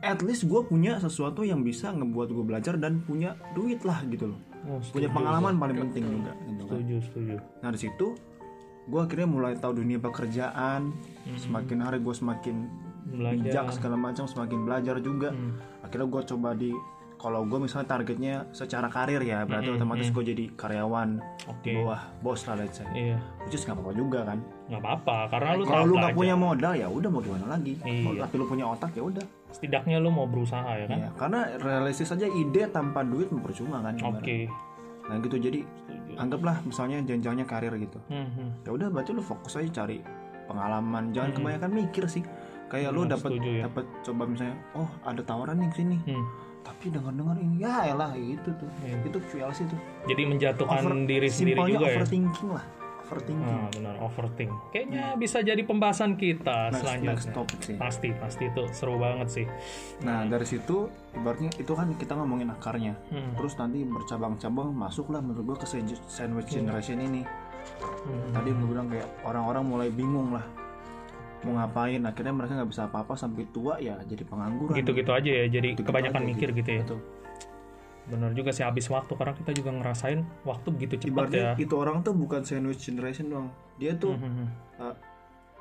[0.01, 4.29] At least gue punya sesuatu yang bisa ngebuat gue belajar dan punya duit lah gitu
[4.29, 5.15] loh Oh, punya setuju.
[5.15, 6.77] pengalaman paling penting juga gitu kan.
[6.77, 7.35] Setuju, setuju.
[7.59, 8.07] nah di situ
[8.83, 11.33] gue akhirnya mulai tahu dunia pekerjaan Hmm.
[11.35, 12.55] semakin hari gue semakin
[13.07, 13.41] Belajar.
[13.41, 15.57] bijak segala macam semakin belajar juga Hmm.
[15.81, 16.71] akhirnya gue coba di
[17.15, 21.09] kalau gue misalnya targetnya secara karir ya berarti Hmm, otomatis gue jadi karyawan
[21.61, 23.17] di bawah bos lah let's say Iya.
[23.41, 26.17] which is nggak apa-apa juga kan Nggak apa-apa, karena lu kalau lu nggak belajar.
[26.17, 28.01] punya modal ya udah mau gimana lagi Iya.
[28.03, 30.97] Mau- tapi lu punya otak ya udah Setidaknya lu mau berusaha ya kan?
[30.97, 34.47] Ya, karena realistis aja ide tanpa duit percuma kan Oke.
[34.47, 34.69] ibarat.
[35.01, 35.59] nah gitu jadi
[36.13, 38.49] anggaplah misalnya jenjangnya karir gitu Hmm, hmm.
[38.61, 39.99] ya udah berarti lu fokus aja cari
[40.45, 42.23] pengalaman jangan kebanyakan mikir sih
[42.67, 43.63] kayak lu Hmm, dapat setuju ya.
[43.65, 46.23] dapat coba misalnya oh ada tawaran nih sini Hmm.
[46.61, 49.03] tapi dengar dengar ini ya elah itu tuh Iya.
[49.03, 51.95] itu QLC tuh Jadi menjatuhkan Over- diri sendiri simpelnya juga ya.
[51.97, 52.65] overthinking lah
[53.11, 54.51] overthinking Ah, benar overthink.
[54.71, 57.11] Kayaknya bisa jadi pembahasan kita next, selanjutnya.
[57.13, 59.45] next topic sih Pasti, pasti itu seru banget sih.
[59.99, 63.35] nah dari situ ibaratnya itu kan kita ngomongin akarnya Hmm.
[63.35, 65.99] terus nanti bercabang-cabang masuklah menurut gua ke sandwich-
[66.47, 66.55] Iya.
[66.57, 67.21] generation ini
[68.31, 70.41] tadi gue bilang kayak orang-orang mulai bingung lah
[71.41, 75.45] mau ngapain akhirnya mereka nggak bisa apa-apa sampai tua ya jadi pengangguran gitu-gitu aja ya
[75.47, 76.99] jadi Gitu-gitu kebanyakan aja, mikir gitu ya Betul.
[78.11, 81.53] Bener juga sih habis waktu karena kita juga ngerasain waktu begitu cepat ibaratnya ya.
[81.57, 83.47] itu orang tuh bukan sandwich generation doang.
[83.77, 84.45] Dia tuh Mhm.
[84.77, 84.95] uh,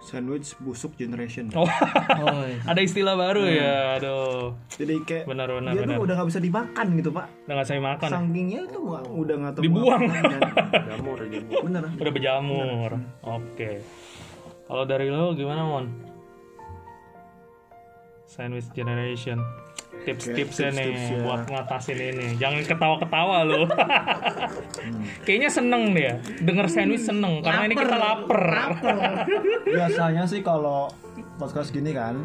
[0.01, 1.47] sandwich busuk generation.
[1.53, 1.63] Oh.
[1.63, 1.69] Oh,
[2.43, 2.57] iya.
[2.67, 3.55] ada istilah baru Hmm.
[3.55, 4.57] ya aduh.
[4.73, 5.95] Jadi kayak benar benar dia benar.
[5.95, 7.27] tuh udah nggak bisa dimakan gitu pak.
[7.45, 8.13] Udah nggak saya makan ya?
[8.13, 10.03] sanggingnya itu nggak- udah nggak tahu Dibuang.
[10.91, 11.61] jamur jamur.
[11.63, 11.83] Bener.
[11.95, 12.91] Udah berjamur.
[13.23, 13.71] Oke.
[14.65, 15.87] Kalau dari lo gimana mon?
[18.25, 19.43] Sandwich generation
[20.03, 21.21] tips-tipsnya nih tips-tipsnya.
[21.23, 22.27] buat ngatasin ini.
[22.37, 23.63] Jangan ketawa-ketawa lo
[25.25, 28.43] kayaknya seneng dia denger sandwich seneng karena ini kita lapar.
[29.67, 30.89] Biasanya sih kalau
[31.37, 32.17] podcast gini kan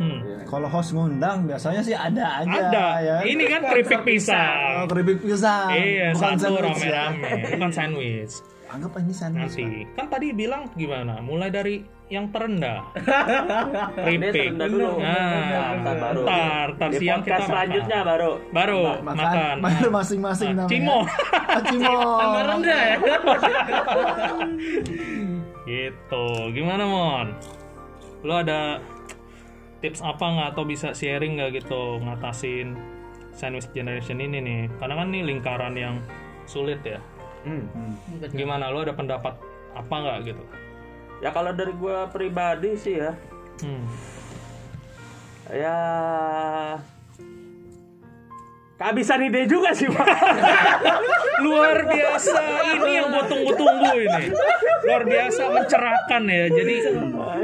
[0.00, 0.22] Hmm.
[0.44, 2.86] kalau host ngundang biasanya sih ada aja ada.
[2.98, 3.16] ya.
[3.22, 4.86] Ini kan keripik Oh, pisang.
[4.86, 5.68] Keripik pisang.
[5.70, 7.10] Iya bukan satu sandwich ya.
[7.10, 8.34] rame-rame bukan sandwich.
[8.66, 11.18] Anggap ini sandwich nanti kan tadi bilang gimana?
[11.18, 12.82] Mulai dari yang terendah.
[13.96, 14.98] Keripik terendah dulu.
[14.98, 16.20] Nah Ntar baru.
[16.74, 17.46] ntar siang kita makan.
[17.46, 18.30] selanjutnya baru.
[18.50, 20.70] Baru makan, makan, makan masing-masing namanya.
[20.70, 20.98] Cimo
[21.54, 22.96] Ah, Cimo Tambah rendah ya.
[25.64, 26.26] gitu.
[26.50, 27.26] Gimana mon?
[28.20, 28.82] Lo ada
[29.80, 32.76] tips apa nggak atau bisa sharing nggak gitu ngatasin
[33.32, 34.60] sandwich generation ini nih?
[34.76, 36.02] Karena kan ini lingkaran yang
[36.44, 36.98] sulit ya.
[37.40, 37.64] Hmm.
[38.30, 38.68] gimana?
[38.68, 39.32] Lo ada pendapat
[39.72, 40.42] apa nggak gitu
[41.20, 43.12] ya kalau dari gua pribadi sih ya
[43.64, 43.84] hmm.
[45.52, 45.76] ya
[48.80, 50.08] kehabisan ide juga sih pak.
[51.44, 52.40] Luar biasa.
[52.80, 54.24] Ini yang gue tunggu-tunggu ini.
[54.88, 56.44] Luar biasa mencerahkan ya.
[56.48, 56.74] Jadi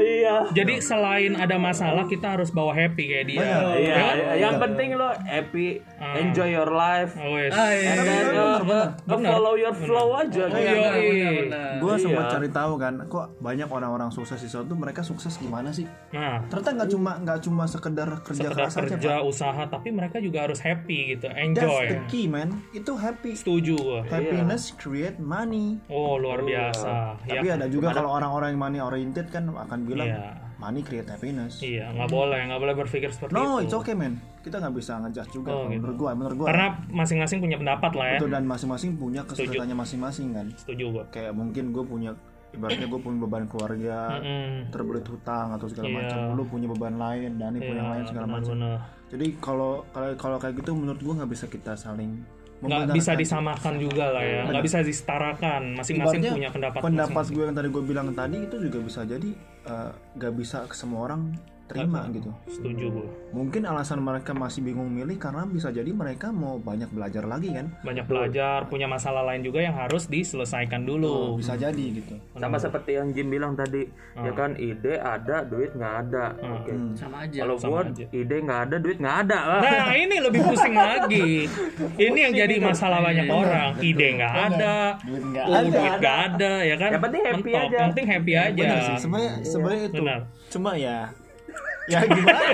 [0.01, 0.35] iya.
[0.49, 3.45] jadi selain ada masalah kita harus bawa happy kayak dia.
[3.77, 4.05] Iya
[4.41, 5.77] yang penting lo happy
[6.17, 7.53] enjoy your life Oh, wes.
[7.53, 10.49] and then uh, uh, follow your flow aja.
[10.49, 10.57] Gitu.
[10.57, 11.53] Yoi.
[11.77, 12.01] gue Iya.
[12.01, 15.85] sempat cari tahu kan kok banyak orang-orang sukses di suatu mereka sukses gimana sih?
[16.13, 16.41] Nah.
[16.49, 19.29] Ternyata nggak cuma nggak cuma sekedar kerja sekedar keras aja kerja pak.
[19.29, 22.49] usaha tapi mereka juga harus happy gitu that's enjoy the key man.
[22.71, 23.33] Itu happy.
[23.33, 24.01] Setuju gua.
[24.05, 25.77] happiness create money.
[25.87, 27.19] Oh luar biasa.
[27.23, 30.31] Ya tapi ada juga kalau orang-orang yang money oriented kan akan bilang Iya.
[30.57, 31.59] money create happiness.
[31.59, 33.69] Iya nggak boleh nggak boleh berpikir seperti no itu.
[33.69, 34.17] it's okay man.
[34.41, 35.79] Kita nggak bisa ngejudge juga Oh, gitu.
[35.83, 36.47] menurut gua menurut gua.
[36.49, 38.17] Karena masing-masing punya pendapat lah ya.
[38.17, 40.47] Itu dan masing-masing punya kesulitannya masing-masing kan.
[40.55, 41.03] Setuju gua.
[41.11, 42.11] Kayak mungkin gue punya
[42.49, 44.71] ibaratnya gue punya beban keluarga Mm-mm.
[44.71, 45.97] terbelit hutang atau segala Iya.
[45.99, 48.55] macam lu punya beban lain Dani punya yang lain segala macam
[49.07, 52.23] jadi kalau kalau kalau kayak gitu menurut gue nggak bisa kita saling
[52.57, 57.35] nggak bisa disamakan juga lah ya nggak bisa disetarakan masing-masing Ibaratnya punya pendapat pendapat masing-masing.
[57.35, 59.29] gue yang tadi gue bilang tadi itu juga bisa jadi
[59.67, 61.21] eh, nggak bisa semua orang
[61.67, 62.31] terima gitu.
[62.47, 63.07] Setuju gua.
[63.35, 67.67] Mungkin alasan mereka masih bingung milih karena bisa jadi mereka mau banyak belajar lagi kan?
[67.83, 71.35] Banyak belajar punya masalah lain juga yang harus diselesaikan dulu.
[71.37, 72.15] Bisa jadi gitu.
[72.39, 76.25] Sama seperti yang Jim bilang tadi ya kan ide ada duit nggak ada.
[76.39, 76.71] Oke.
[76.95, 77.43] Sama aja.
[77.43, 78.05] kalau aja.
[78.15, 79.39] ide nggak ada duit nggak ada.
[79.59, 81.29] Lah Nah ini lebih pusing lagi.
[82.07, 83.77] Ini yang jadi masalah banyak orang.
[83.81, 86.89] Ide nggak ada, duit nggak oh, duit nggak ada, ya kan?
[86.93, 87.61] Yang penting happy Mentok.
[87.61, 87.75] aja.
[87.75, 88.63] Yang penting happy aja.
[88.67, 88.95] benar sih.
[89.01, 90.19] Sebenarnya sebenarnya itu Benar.
[90.47, 90.97] cuma ya
[91.87, 92.51] ya gimana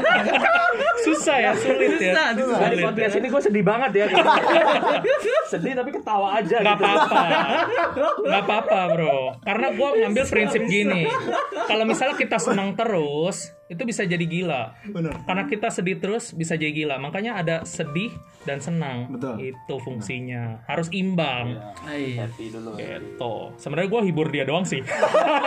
[1.04, 2.32] Susah ya, sulit ya.
[2.32, 2.80] dari Sulit.
[2.80, 4.06] podcast ini gue sedih banget ya
[5.52, 6.82] sedih tapi ketawa aja Gak gitu.
[6.82, 7.24] apa-apa,
[8.24, 9.20] gak apa-apa bro.
[9.44, 11.06] Karena gue ngambil prinsip gini.
[11.68, 14.74] Kalau misalnya kita senang terus, itu bisa jadi gila.
[14.90, 16.96] benar Karena kita sedih terus bisa jadi gila.
[16.98, 18.10] Makanya ada sedih
[18.48, 19.14] dan senang.
[19.14, 19.54] Betul.
[19.54, 20.66] Itu fungsinya.
[20.66, 21.60] Harus imbang.
[21.86, 22.26] Iya.
[22.26, 23.34] happy dulu Gitu.
[23.60, 24.82] Sebenarnya gue hibur dia doang sih.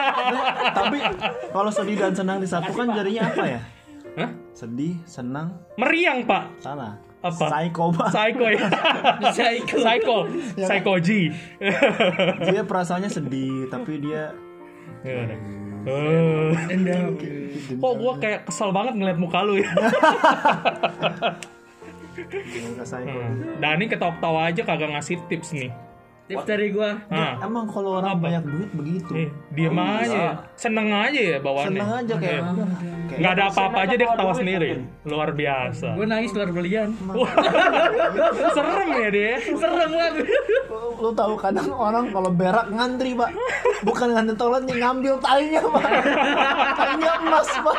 [0.79, 0.99] tapi
[1.51, 3.61] kalau sedih dan senang disatukan jadinya apa ya
[4.17, 4.31] Hah?
[4.57, 6.49] sedih senang Meriang pak.
[6.65, 7.47] salah Apa?
[7.53, 8.67] psycho pak Psycho ya.
[9.37, 9.77] Psycho.
[9.83, 10.17] Psycho.
[10.69, 11.09] Psycho G.
[12.49, 14.33] dia perasaannya sedih tapi dia
[15.05, 15.35] Gimana?
[15.87, 17.15] Eh, Dendam.
[17.79, 19.71] kok gue kayak kesel banget ngeliat muka lu ya.
[22.75, 23.19] nggak psycho
[23.63, 25.71] Dani ketawa-ketawa aja kagak ngasih tips nih.
[26.27, 26.99] Tips dari gua.
[27.07, 30.43] Nah, emang kalau orang banyak duit begitu eh, diem aja.
[30.59, 31.79] Seneng aja ya bawaannya.
[31.79, 32.69] senang aja kayak udah
[33.07, 34.71] kayak Nggak ada apa-apa aja dia ketawa sendiri.
[35.07, 35.89] Luar biasa.
[35.95, 36.89] Gua nangis keluar belian.
[38.59, 39.35] Serem ya dia.
[39.39, 40.15] Serem banget.
[40.97, 43.31] lu tahu kadang orang kalau berak ngantri pak
[43.85, 45.85] bukan ngantri toiletnya ngambil talinya pak
[46.81, 47.79] talinya emas pak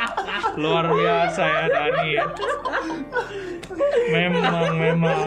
[0.57, 2.11] Luar biasa ya Dani.
[4.09, 5.19] Memang, memang.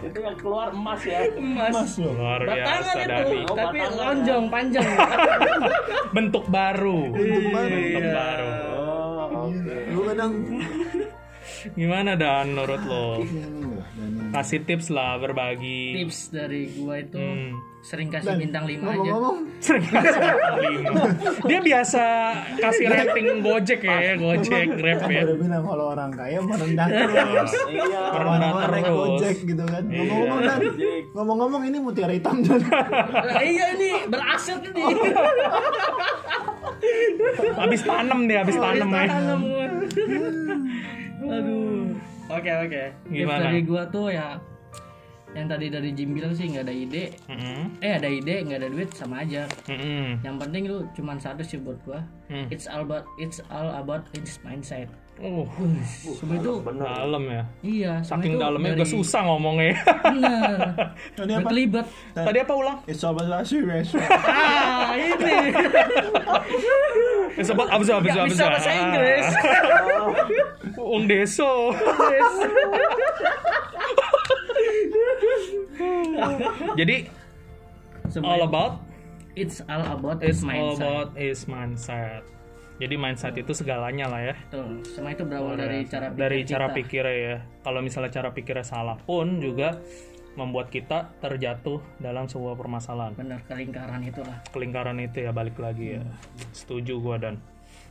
[0.00, 1.26] itu yang keluar emas ya
[1.90, 2.14] Mas.
[2.14, 3.40] Luar Batangan biasa itu, Dani.
[3.50, 4.88] tapi lonjong panjang.
[6.16, 6.98] Bentuk baru.
[7.10, 7.76] Bentuk baru.
[7.76, 8.48] Bentuk baru.
[8.78, 10.32] oh oke lu kadang
[11.76, 13.20] Gimana dan menurut lo?
[14.30, 15.82] Iya dan yang- Kasih tips lah berbagi.
[15.96, 17.50] tips dari gua itu Hmm.
[17.80, 19.10] sering kasih bintang 5 aja
[19.58, 20.20] Sering kasih
[20.60, 21.02] lima.
[21.42, 22.02] Dia biasa
[22.56, 25.22] kasih rating Gojek ya, Gojek, Grab kan ya.
[25.24, 27.50] udah bilang kalau orang kaya merendah terus.
[27.66, 28.02] Iya.
[28.12, 28.84] Merendah terus.
[28.86, 29.82] Gojek gitu kan.
[29.82, 30.60] Ngomong-ngomong dan
[31.10, 34.84] ngomong-ngomong ini mutiara hitam dan Lah, iya nih beraset nih
[37.52, 39.04] Habis tanam nih, habis tanam ya.
[39.40, 39.66] Gua.
[41.30, 41.92] aduh
[42.30, 43.42] oke oke tips Gimana?
[43.44, 44.38] dari gua tuh ya
[45.30, 47.78] yang tadi dari Jim bilang sih nggak ada ide Mm-mm.
[47.78, 50.18] eh ada ide nggak ada duit sama aja Mm-mm.
[50.20, 52.46] yang penting lu cuman satu sih buat gua Hmm.
[52.46, 54.86] it's all about it's all about its mindset
[55.20, 55.44] Uh,
[55.92, 57.42] semua itu dalam ya.
[57.60, 59.76] iya Saking dalamnya dari- udah susah ngomongnya.
[60.00, 60.56] bener
[61.18, 61.44] Tadi apa?
[61.44, 61.86] Berkelibet.
[62.14, 62.78] Tadi apa ulang?
[62.88, 65.52] It's all about us, ah ini
[67.36, 68.32] Ya, abis abis Nggak abis.
[68.34, 69.26] bisa bahasa Inggris
[70.90, 71.52] Uang deso.
[76.78, 76.96] Jadi
[78.20, 78.72] all about
[79.38, 82.22] it's all about it's its all mindset about is mindset.
[82.80, 84.34] Jadi mindset itu segalanya lah ya.
[84.48, 84.80] Betul.
[84.88, 86.50] semua itu berawal dari cara pikir Dari kita.
[86.50, 87.36] cara pikirnya ya.
[87.60, 89.76] Kalau misalnya cara pikirnya salah pun juga
[90.38, 93.12] membuat kita terjatuh dalam sebuah permasalahan.
[93.18, 94.36] bener kelingkaran itulah.
[94.54, 96.04] Kelingkaran itu ya balik lagi ya.
[96.54, 97.42] Setuju gua dan.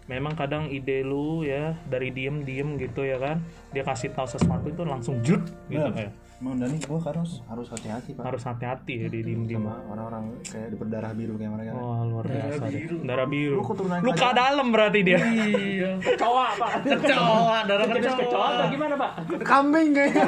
[0.09, 4.65] Memang kadang ide lu ya dari diem diem gitu ya kan dia kasih tahu sesuatu
[4.65, 8.23] itu langsung jut gitu ya Emang Dani, gua harus harus hati-hati pak.
[8.23, 11.71] Harus hati-hati ya di diem sama orang-orang kayak berdarah biru kayak mereka.
[11.75, 12.83] wah luar biasa deh.
[13.03, 13.59] darah biru.
[13.59, 15.19] Lu keturunan luka dalam berarti dia.
[15.19, 15.99] Iya.
[15.99, 16.71] Kecoa, Pak.
[16.95, 18.47] kecoa darah kecoa kecoa.
[18.55, 19.11] Atau gimana, Pak?
[19.43, 20.23] Kambing kayaknya.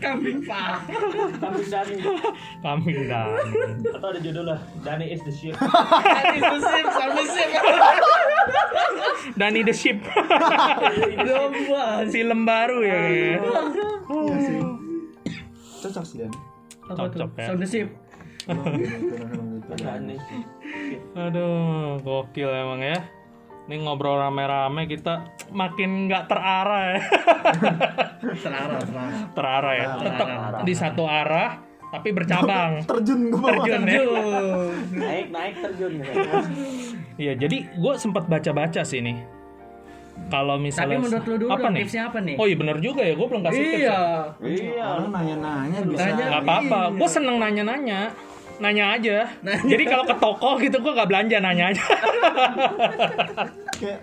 [0.00, 0.76] kambing pak.
[1.36, 1.96] Kambing Dani.
[2.64, 3.28] kambing dan
[3.92, 5.52] Atau ada judulnya Dani is the ship.
[5.60, 7.50] Tadi itu sip sama sip
[9.34, 9.98] Dani the Ship.
[11.24, 13.00] Domba film baru ya
[14.14, 14.58] Iya sih.
[15.82, 16.30] Cocok sih tuh
[16.84, 17.46] Cocok ya.
[17.48, 17.88] sound the gitu.
[19.74, 20.16] Dani.
[21.16, 23.00] aduh gokil emang ya
[23.64, 26.98] ini ngobrol rame-rame kita makin nggak terarah ya
[28.44, 30.28] terarah terarah terarah ya tetap
[30.60, 31.56] di satu arah
[31.88, 33.64] tapi bercabang Terjun ke bawah.
[33.64, 34.02] terjun ya
[34.92, 35.92] Naik, naik terjun.
[37.14, 39.22] Iya, jadi gue sempat baca-baca sih nih.
[40.26, 41.80] Kalau tapi misalnya menurut lu dulu apa dong, nih?
[41.82, 43.76] tipsnya apa nih Oh iya bener juga ya, gue belum kasih tips.
[43.76, 44.00] iya ya.
[44.40, 44.84] Iya.
[44.90, 46.00] Orang nanya-nanya bisa.
[46.02, 46.24] Tanya.
[46.28, 48.00] Gak apa-apa, gue seneng nanya-nanya,
[48.56, 49.16] nanya aja.
[49.62, 51.84] Jadi kalau ke toko gitu gue gak belanja nanya aja,
[53.74, 54.00] Kayak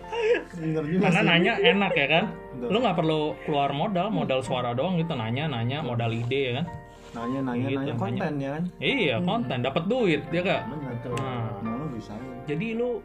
[0.54, 1.28] bener juga karena sih.
[1.28, 2.24] nanya enak ya kan.
[2.62, 6.66] Lu nggak perlu keluar modal, modal suara doang gitu nanya-nanya, modal ide ya kan.
[7.12, 7.94] Nanya-nanya Gitu, nanya nanya.
[7.98, 8.64] konten ya kan.
[8.78, 10.62] Iya konten, dapat duit ya gak?
[10.66, 10.94] Bener.
[11.12, 12.14] Nah, Nah, lu bisa.
[12.46, 13.00] jadi lu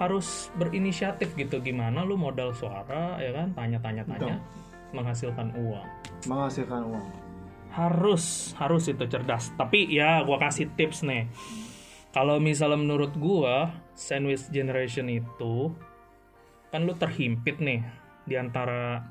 [0.00, 1.60] harus berinisiatif gitu.
[1.60, 3.52] Gimana lu modal suara ya kan?
[3.52, 4.40] Tanya-tanya-tanya
[4.96, 5.88] menghasilkan uang.
[6.26, 7.08] Menghasilkan uang.
[7.70, 9.54] harus harus itu cerdas.
[9.54, 11.30] Tapi ya gua kasih tips nih.
[12.10, 15.70] Kalau misalnya menurut gua sandwich generation itu
[16.74, 17.86] kan lu terhimpit nih
[18.26, 19.06] di antara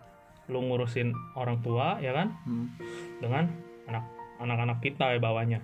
[0.52, 2.36] lu ngurusin orang tua ya kan?
[2.44, 2.68] Hmm.
[3.24, 3.48] dengan
[3.88, 4.04] anak
[4.44, 5.60] anak-anak kita ya bawahnya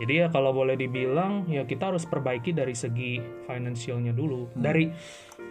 [0.00, 4.48] jadi ya kalau boleh dibilang ya kita harus perbaiki dari segi finansialnya dulu.
[4.56, 4.88] Dari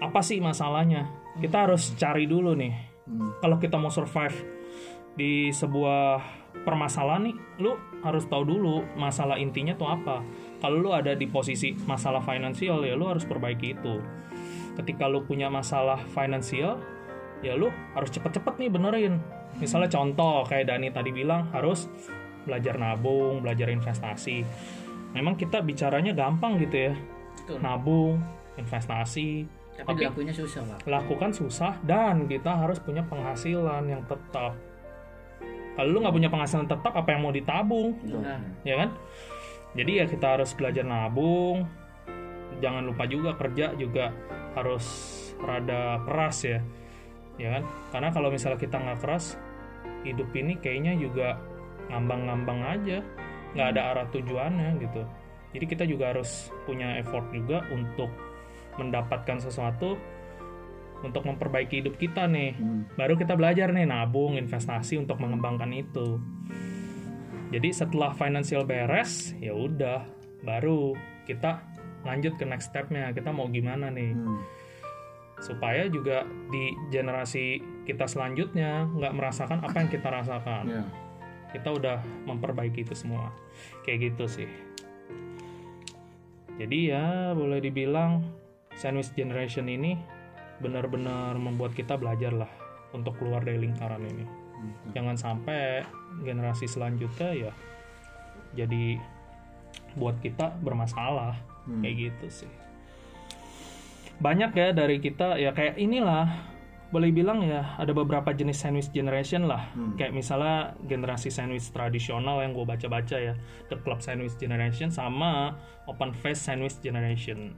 [0.02, 1.06] apa sih masalahnya?
[1.38, 2.90] Kita harus cari dulu nih.
[3.10, 3.42] Hmm.
[3.42, 4.38] kalau kita mau survive
[5.18, 6.22] di sebuah
[6.62, 7.74] permasalahan nih lu
[8.06, 10.22] harus tahu dulu masalah intinya tuh apa.
[10.62, 13.98] Kalau lu ada di posisi masalah finansial ya lu harus perbaiki itu.
[14.78, 16.78] Ketika lu punya masalah finansial
[17.42, 19.14] ya lu harus cepet-cepet nih benerin.
[19.58, 21.90] Misalnya contoh kayak Dani tadi bilang harus
[22.50, 24.42] belajar nabung belajar investasi.
[25.14, 26.94] Memang kita bicaranya gampang gitu ya.
[27.50, 27.66] Betul.
[27.66, 28.22] nabung
[28.62, 30.80] investasi tapi Tapi- dilakuinnya susah pak.
[30.86, 34.54] lakukan susah dan kita harus punya penghasilan yang tetap.
[35.80, 37.96] Kalau lu nggak punya penghasilan tetap apa yang mau ditabung?
[38.04, 38.44] Nah.
[38.68, 38.90] Ya kan?
[39.80, 41.64] Jadi ya kita harus belajar nabung.
[42.60, 44.12] Jangan lupa juga kerja juga
[44.60, 44.84] harus
[45.40, 46.60] rada keras ya.
[47.40, 47.64] Ya kan?
[47.96, 49.40] Karena kalau misalnya kita nggak keras
[50.04, 51.40] hidup ini kayaknya juga
[51.90, 53.04] ngambang-ngambang aja.
[53.58, 55.02] Nggak ada arah tujuannya gitu.
[55.58, 58.14] Jadi kita juga harus punya effort juga untuk
[58.78, 59.98] mendapatkan sesuatu
[61.04, 62.56] untuk memperbaiki hidup kita nih.
[62.56, 62.84] Hmm.
[63.00, 66.20] baru kita belajar nih nabung investasi untuk mengembangkan itu.
[67.50, 70.06] Jadi setelah financial beres ya udah
[70.46, 70.94] baru
[71.26, 71.66] kita
[72.06, 73.10] lanjut ke next stepnya.
[73.16, 74.14] Kita mau gimana nih?
[74.14, 74.40] Hmm.
[75.40, 80.64] supaya juga di generasi kita selanjutnya nggak merasakan apa yang kita rasakan.
[80.68, 80.84] Ya.
[81.54, 83.34] Kita udah memperbaiki itu semua.
[83.86, 84.50] Kayak gitu sih.
[86.60, 88.26] Jadi ya boleh dibilang
[88.76, 89.96] sandwich generation ini
[90.60, 92.52] benar-benar membuat kita belajar lah
[92.92, 94.26] untuk keluar dari lingkaran ini.
[94.92, 95.88] Jangan sampai
[96.28, 97.54] generasi selanjutnya ya
[98.58, 98.98] jadi
[99.98, 101.38] buat kita bermasalah.
[101.70, 102.52] Kayak gitu sih.
[104.18, 106.28] Banyak ya dari kita ya kayak inilah
[106.90, 109.70] boleh bilang ya ada beberapa jenis sandwich generation lah.
[109.94, 113.34] Kayak misalnya generasi sandwich tradisional yang gue baca-baca ya
[113.70, 115.54] the club sandwich generation sama
[115.86, 117.54] open face sandwich generation.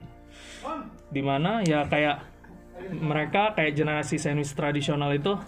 [1.07, 2.27] Di mana ya kayak
[2.91, 5.39] mereka kayak generasi sandwich tradisional itu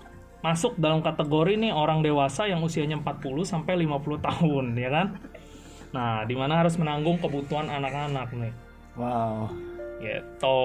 [0.44, 5.08] masuk dalam kategori nih orang dewasa yang usianya 40 sampai 50 tahun ya kan?
[5.92, 8.54] Nah di mana harus menanggung kebutuhan anak-anak nih.
[8.96, 9.73] Wow.
[10.04, 10.60] Gitu.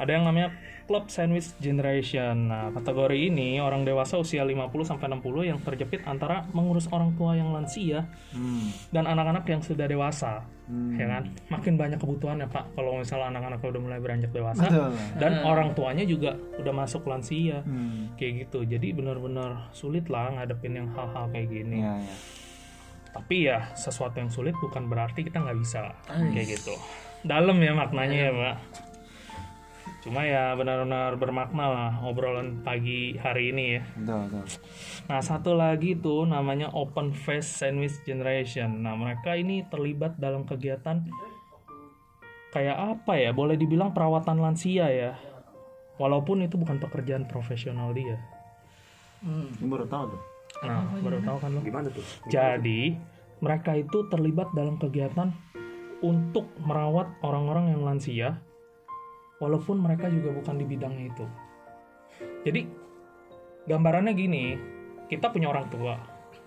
[0.00, 0.50] Ada yang namanya
[0.82, 2.50] club sandwich generation.
[2.50, 7.32] Nah kategori ini orang dewasa usia 50 sampai 60 yang terjepit antara mengurus orang tua
[7.32, 8.72] yang lansia Hmm.
[8.90, 10.42] dan anak-anak yang sudah dewasa.
[10.96, 11.28] Ya kan?
[11.52, 12.72] Makin banyak kebutuhannya pak.
[12.72, 14.90] Kalau misalnya anak-anak udah mulai beranjak dewasa Betul.
[15.20, 17.60] dan orang tuanya juga udah masuk lansia.
[17.62, 18.16] Hmm.
[18.16, 18.64] kayak gitu.
[18.64, 21.78] Jadi benar-benar sulit lah ngadepin yang hal-hal kayak gini.
[21.84, 22.16] Iya, iya.
[23.12, 25.92] tapi ya sesuatu yang sulit bukan berarti kita nggak bisa.
[26.08, 26.72] Kayak gitu
[27.22, 28.56] dalam ya maknanya ya pak.
[30.02, 33.82] Cuma ya benar-benar bermakna lah obrolan pagi hari ini ya.
[33.94, 34.44] Betul, betul.
[35.06, 38.82] nah satu lagi tuh namanya open face sandwich generation.
[38.82, 41.06] Nah mereka ini terlibat dalam kegiatan
[42.50, 43.30] kayak apa ya?
[43.30, 45.14] Boleh dibilang perawatan lansia ya.
[46.02, 48.18] Walaupun itu bukan pekerjaan profesional dia.
[49.22, 50.22] Ini baru tahu tuh.
[50.66, 52.04] nah baru tahu kan lo Gimana tuh?
[52.26, 52.94] Jadi,
[53.38, 55.30] mereka itu terlibat dalam kegiatan
[56.02, 58.28] untuk merawat orang-orang yang lansia,
[59.38, 61.26] walaupun mereka juga bukan di bidangnya itu.
[62.42, 62.60] Jadi,
[63.70, 64.44] gambarannya gini,
[65.06, 65.94] kita punya orang tua.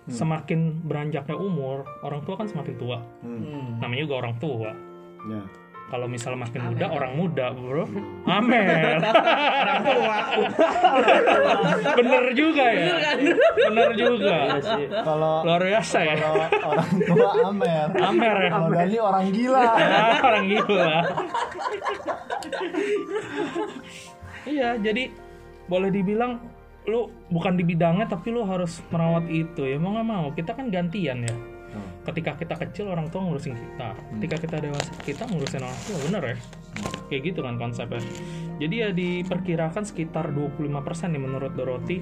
[0.06, 3.02] Semakin beranjaknya umur, orang tua kan semakin tua.
[3.26, 3.82] Hmm.
[3.82, 4.70] Namanya juga orang tua.
[5.26, 5.42] Ya.
[5.86, 7.86] Kalau misalnya makin muda, orang muda, bro.
[8.26, 8.98] Amer.
[12.02, 12.94] Bener juga ya.
[13.70, 14.36] Bener juga.
[15.06, 16.14] Kalau Luar biasa ya.
[16.18, 16.42] kalau
[16.74, 17.86] orang tua Amer.
[18.02, 18.50] Amer ya.
[18.50, 19.66] Kalau Dani orang gila.
[19.96, 20.94] Ah, orang gila.
[24.44, 25.08] iya, jadi
[25.70, 26.42] boleh dibilang
[26.86, 30.70] lu bukan di bidangnya tapi lu harus merawat itu ya mau nggak mau kita kan
[30.70, 31.34] gantian ya
[32.06, 33.94] ketika kita kecil orang tua ngurusin kita.
[34.18, 36.36] Ketika kita dewasa kita ngurusin orang tua bener ya?
[37.08, 38.02] Kayak gitu kan konsepnya.
[38.56, 42.00] Jadi ya diperkirakan sekitar 25% nih menurut Dorothy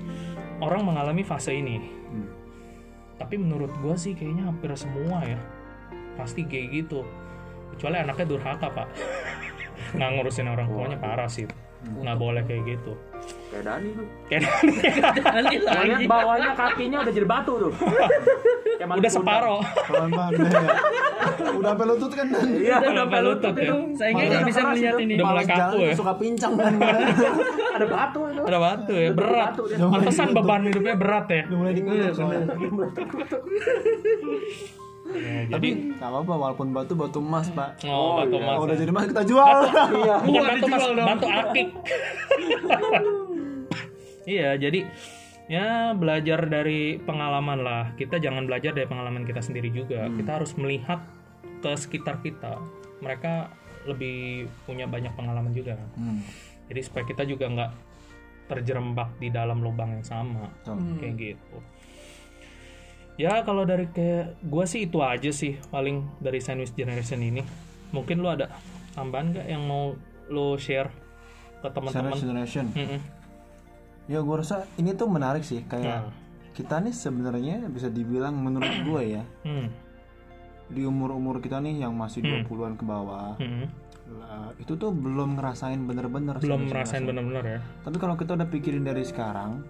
[0.63, 1.79] orang mengalami fase ini.
[2.15, 2.31] Hmm.
[3.15, 5.39] tapi menurut gua sih kayaknya hampir semua ya.
[6.19, 7.07] Pasti kayak gitu.
[7.75, 8.89] Kecuali anaknya durhaka pak.
[9.97, 11.47] Nggak ngurusin orang tuanya parah sih
[11.85, 12.93] nggak boleh kayak gitu
[13.49, 14.07] Kayak Dani tuh.
[14.27, 14.43] kayak
[15.17, 16.05] Dani Bawahnya, lagi.
[16.05, 17.73] bawahnya kakinya udah jadi batu tuh.
[18.77, 20.51] Kayak udah separo ya.
[21.55, 22.27] Udah sampai lutut kan.
[22.35, 25.13] Iya, udah sampai lutut ya Saya nggak bisa melihat ini.
[25.17, 26.73] Udah mulai kaku ya Suka pincang kan.
[27.81, 28.43] ada batu itu.
[28.45, 32.45] ada batu ya berat pantesan beban hidupnya berat ya Udah mulai dikutuk soalnya.
[35.05, 37.77] Ya, jadi nggak apa-apa walaupun batu batu emas pak.
[37.85, 38.41] oh, batu iya.
[38.41, 38.81] emas Kalau udah ya.
[38.81, 39.59] jadi emas kita jual.
[39.95, 40.15] Iya.
[40.25, 41.07] bukan batu mas dijual dong.
[41.07, 41.69] batu akik
[44.27, 44.81] iya jadi
[45.45, 50.57] ya belajar dari pengalaman lah kita jangan belajar dari pengalaman kita sendiri juga kita harus
[50.57, 51.05] melihat
[51.61, 52.57] ke sekitar kita
[52.99, 53.53] mereka
[53.85, 56.21] lebih punya banyak pengalaman juga kan Hmm.
[56.67, 57.73] jadi supaya kita juga nggak
[58.47, 60.81] terjerembab di dalam lubang yang sama Betul.
[60.97, 61.57] kayak gitu
[63.15, 67.43] ya kalau dari kayak gue sih itu aja sih paling dari sandwich generation ini
[67.91, 68.51] mungkin lu ada
[68.91, 69.95] tambahan nggak yang mau
[70.27, 70.91] lu share
[71.59, 72.67] ke teman-teman Sandwich generation.
[72.71, 73.01] Mm-mm.
[74.05, 76.13] Ya gue rasa ini tuh menarik sih kayak Nah.
[76.53, 79.69] kita nih sebenarnya bisa dibilang menurut gue ya Hmm.
[80.67, 82.43] di umur-umur kita nih yang masih Hmm.
[82.43, 83.67] 20-an ke bawah Mm-mm.
[84.15, 87.03] lah, itu tuh belum ngerasain bener-bener belum generation.
[87.05, 89.65] bener-bener ya Tapi kalau kita udah pikirin dari sekarang,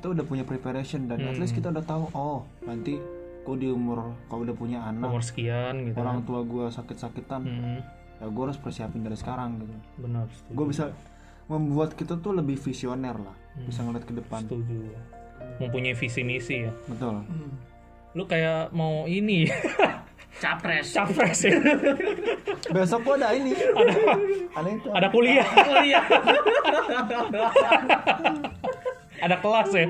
[0.00, 1.38] kita udah punya preparation dan at Hmm.
[1.38, 2.96] least kita udah tahu oh nanti
[3.40, 7.78] gue di umur kalau udah punya anak, umur sekian gitu orang tua gue sakit-sakitan, Mm-mm.
[8.16, 9.70] ya gue harus persiapin dari sekarang gitu.
[9.98, 10.50] benar setuju.
[10.50, 10.82] Gue bisa
[11.46, 13.66] membuat kita tuh lebih visioner lah, Hmm.
[13.66, 14.38] bisa ngeliat ke depan.
[14.42, 14.74] setuju
[15.58, 17.20] mempunyai visi misi ya Betul.
[18.10, 19.44] lu kayak mau ini
[20.40, 20.90] Capres.
[20.90, 21.54] capres ya
[22.72, 23.50] Besok gue ada ini.
[23.52, 23.92] ada
[24.54, 24.88] ada itu.
[24.90, 26.04] ada kuliah Kuliah.
[29.20, 29.86] ada kelas ya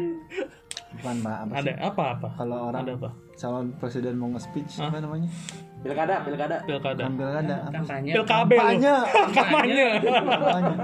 [0.90, 1.74] Bukan mbak apa ada sih?
[1.80, 5.30] apa apa Kalau orang ada apa calon presiden mau nge-speech apa namanya?
[5.80, 6.56] Pilkada, pilkada.
[6.62, 7.56] pilkada Bukan pilkada.
[7.72, 8.12] Kampanye.
[8.12, 8.94] pilkabe Kampanye.
[9.32, 10.74] kampanye Kampanye.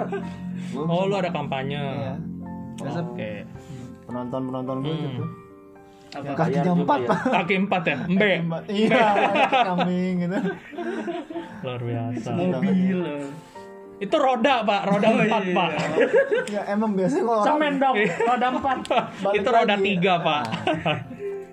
[0.79, 2.15] Oh lu ada kampanye Iya.
[2.79, 3.31] Biasa oke
[4.07, 5.05] penonton-penonton gue Hmm.
[5.05, 5.25] gitu.
[6.09, 6.33] Apa?
[6.35, 7.17] Kakinya juga empat ya.
[7.35, 8.63] kaki empat ya Empat.
[8.71, 9.07] Iya,
[9.67, 10.39] kambing gitu.
[11.61, 13.01] luar biasa Mobil.
[13.97, 15.71] Itu roda pak, roda empat pak.
[16.53, 18.79] Ya emang biasanya kalau Semen dong, roda empat.
[19.33, 19.85] itu roda lagi.
[19.85, 20.45] tiga pak.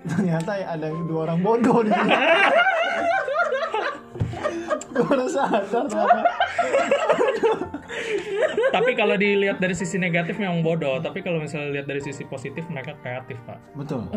[0.04, 2.12] ternyata ya ada dua orang bodoh di sini.
[4.94, 5.84] Gue baru sadar
[8.74, 10.98] tapi kalau dilihat dari sisi negatif memang bodoh.
[10.98, 13.58] Tapi kalau misalnya lihat dari sisi positif mereka kreatif pak.
[13.78, 14.10] Betul.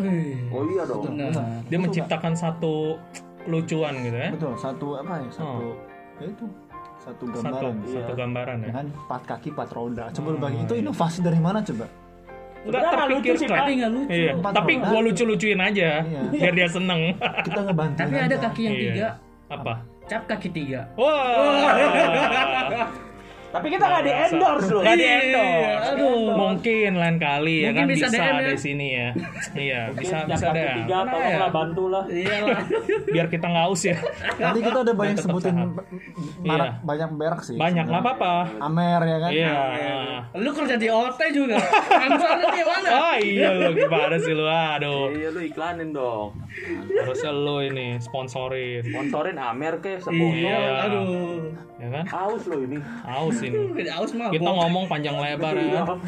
[0.50, 1.14] Oh iya dong.
[1.14, 2.98] Nah, Dia menciptakan satu
[3.46, 4.30] kelucuan gitu ya.
[4.34, 4.52] Betul.
[4.58, 5.30] Satu apa ya?
[5.30, 5.78] Satu
[6.18, 6.44] ya itu
[7.08, 7.74] satu Satu, gambaran.
[7.88, 8.66] satu gambaran ya.
[8.68, 10.04] Dengan empat kaki empat roda.
[10.12, 11.86] Coba lu bayangin itu inovasi dari mana coba?
[12.58, 13.88] Enggak Udah, nggak lucu sih, terpikirkan.
[13.88, 14.12] Lucu.
[14.12, 14.86] Iya, Empat tapi roda.
[14.90, 16.20] gua lucu-lucuin aja Iya.
[16.28, 17.00] biar dia seneng.
[17.16, 17.96] Kita ngebantu.
[17.96, 18.82] Tapi ada kaki yang Iya.
[18.84, 19.08] tiga,
[19.48, 19.74] Apa?
[20.04, 20.80] cap kaki tiga.
[20.94, 21.72] Wah.
[23.48, 24.82] Tapi kita nggak di endorse loh.
[24.84, 25.88] Nggak di endorse.
[25.88, 26.20] Aduh.
[26.30, 28.42] Mungkin lain kali ya Mungkin kan bisa bisa, DM ya.
[28.44, 29.08] dari sini ya.
[29.66, 30.68] iya, bisa bisa deh.
[30.84, 32.04] tiga, tolonglah bantulah.
[32.06, 32.60] Iya lah.
[33.08, 33.96] Biar kita nggak aus ya.
[34.36, 35.86] Nanti kita udah banyak sebutin merek
[36.44, 36.70] Iya.
[36.80, 37.56] banyak merek sih.
[37.56, 38.34] Banyak nggak apa-apa.
[38.60, 39.30] Amer ya kan?
[39.32, 39.56] Iya.
[40.36, 41.56] Lu kerja di OT juga.
[42.04, 42.88] Kantornya di mana?
[42.90, 44.44] Ah iya lo gimana sih lu?
[44.44, 45.08] Aduh.
[45.10, 46.36] Iya lu iklanin dong.
[46.92, 48.84] Harusnya lo ini sponsorin.
[48.84, 50.36] Sponsorin Amer ke sepuluh.
[50.36, 50.84] Iya.
[50.84, 51.48] Aduh.
[51.78, 52.04] Ya kan?
[52.10, 52.76] Aus lo ini.
[53.06, 53.74] Aus ini.
[53.74, 54.30] Udah aus mah.
[54.30, 55.84] Kita ngomong panjang lebar ya.
[55.84, 55.98] kan?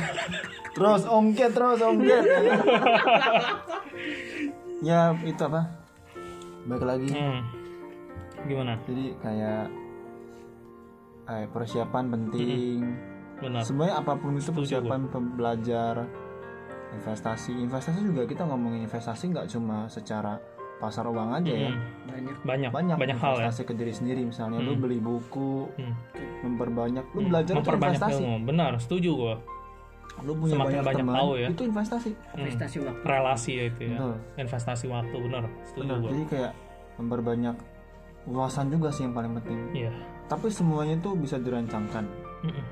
[0.74, 2.24] Terus ongket terus ongket.
[4.89, 5.62] ya itu apa?
[6.66, 7.09] Baik lagi.
[7.11, 7.41] Hmm.
[8.47, 8.74] Gimana?
[8.89, 9.64] Jadi kayak
[11.28, 12.81] eh, persiapan penting.
[13.41, 13.64] Benar.
[13.64, 16.05] Sebenarnya apa pun itu persiapan belajar,
[16.93, 17.57] investasi.
[17.57, 20.37] Investasi juga kita ngomongin investasi nggak cuma secara
[20.81, 21.68] pasar uang aja ya.
[21.68, 21.81] Hmm.
[22.07, 22.35] Banyak.
[22.41, 23.37] Banyak, Banyak, banyak hal ya.
[23.45, 24.81] investasi ke diri sendiri misalnya lu Hmm.
[24.81, 25.95] beli buku, Hmm.
[26.43, 28.18] memperbanyak, lu belajar itu Memperbanyak investasi.
[28.18, 28.37] ilmu.
[28.43, 29.37] Benar, setuju gua.
[30.20, 31.49] Lu punya Semakin banyak, banyak teman, tahu ya.
[31.49, 32.11] itu investasi.
[32.35, 33.03] Investasi waktu.
[33.03, 33.91] Relasi ya itu ya.
[33.95, 34.14] Betul.
[34.39, 35.43] Investasi waktu benar.
[35.62, 35.97] Setuju Benar.
[35.99, 36.11] gua.
[36.11, 36.53] Jadi kayak
[36.97, 37.57] memperbanyak
[38.26, 39.59] wawasan juga sih yang paling penting.
[39.74, 39.93] Iya.
[40.26, 42.05] Tapi semuanya itu bisa dirancangkan.
[42.43, 42.64] Mm-mm.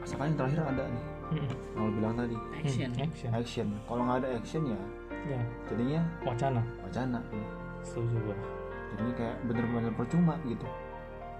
[0.00, 1.50] Asalkan yang terakhir ada nih, Mm-mm.
[1.74, 2.90] kalau bilang tadi Action.
[2.90, 3.30] Hmm, Action.
[3.30, 3.66] action.
[3.82, 4.78] Kalau nggak ada action ya
[5.26, 6.62] Ya, jadinya wacana.
[6.80, 7.18] wacana.
[7.82, 8.36] Setuju gua.
[8.88, 10.66] Jadinya kayak bener-bener percuma gitu.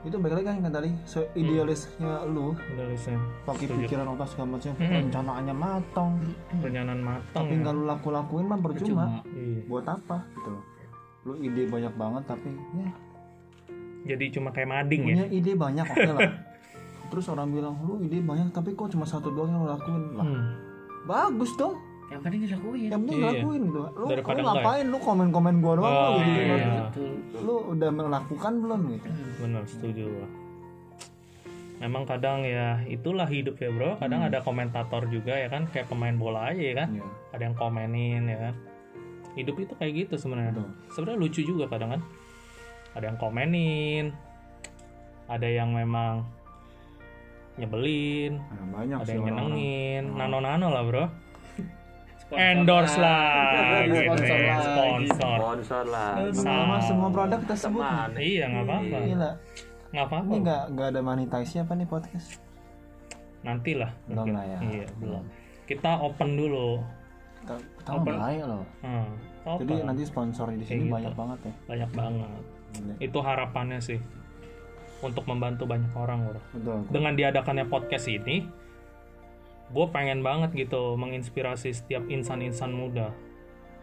[0.03, 3.18] Itu balik lagi kan tadi seidealisnya lu Udah listen.
[3.43, 3.80] pakai Setuju.
[3.84, 4.93] pikiran otak segala macam Mm-mm.
[5.03, 6.11] rencanaannya matang
[6.53, 7.32] Perencanaan matang.
[7.37, 7.61] tapi ya.
[7.61, 9.05] nggak lu laku-lakuin mah percuma.
[9.24, 9.66] Iya.
[9.66, 10.62] buat apa gitu loh
[11.24, 12.89] lu ide banyak banget tapi ya
[14.07, 15.07] Jadi cuma kayak mading ya.
[15.09, 16.30] punya ide banyak oke lah
[17.11, 20.22] terus orang bilang lu ide banyak tapi kok cuma satu doang yang lu lakuin lah
[20.24, 20.45] Hmm.
[21.05, 21.74] bagus dong
[22.07, 22.86] Yang penting dilakuin.
[22.86, 23.28] yang penting Iya.
[23.34, 26.57] lakuin gitu lu, Daripada lu ngapain lu komen-komen gua doang Oh, lu gitu iya.
[26.86, 27.11] Betul.
[27.42, 29.09] lu udah melakukan belum gitu
[29.42, 30.28] Benar, setuju gua.
[31.76, 34.00] Memang kadang ya itulah hidup ya bro.
[34.00, 36.88] Kadang ada komentator juga ya kan kayak pemain bola aja ya kan.
[36.94, 37.04] Iya.
[37.36, 38.54] Ada yang komenin ya kan.
[39.36, 40.57] Hidup itu kayak gitu sebenarnya.
[40.57, 40.68] Betul.
[40.88, 42.02] Sebenarnya lucu juga kadang kan.
[42.96, 44.04] Ada yang komenin.
[45.28, 46.24] Ada yang memang
[47.57, 48.40] nyebelin.
[48.40, 50.02] Nah, banyak Ada yang nyenengin.
[50.16, 51.04] Nano-nano lah bro.
[52.27, 53.22] Sponsor Endorse lah.
[53.55, 53.81] lah.
[53.85, 54.55] gitu Sponsor ya.
[54.57, 55.07] lagi.
[55.07, 55.37] Sponsor.
[55.39, 56.11] Sponsor lah.
[56.18, 57.81] lama-lama semua produk kita sebut.
[57.81, 58.11] Teman.
[58.16, 58.97] Iya nggak apa-apa.
[59.01, 59.31] gila
[59.87, 60.27] Nggak apa-apa.
[60.27, 62.29] ini nggak nggak ada monetize apa nih podcast
[63.41, 63.91] Nantilah.
[64.05, 64.35] Belum mungkin.
[64.35, 64.59] lah ya.
[64.61, 65.22] Iya belum.
[65.64, 66.68] Kita open dulu.
[67.39, 69.07] kita kita mah bahaya loh Hmm,
[69.45, 69.61] open.
[69.62, 70.95] jadi nanti sponsor di sini Kayak gitu.
[70.99, 72.43] banyak banget ya banyak banget.
[72.72, 72.95] Gila.
[72.99, 74.01] Itu harapannya sih
[74.99, 78.43] untuk membantu banyak orang betul Dengan diadakannya podcast ini,
[79.67, 83.11] gue pengen banget gitu menginspirasi setiap insan-insan muda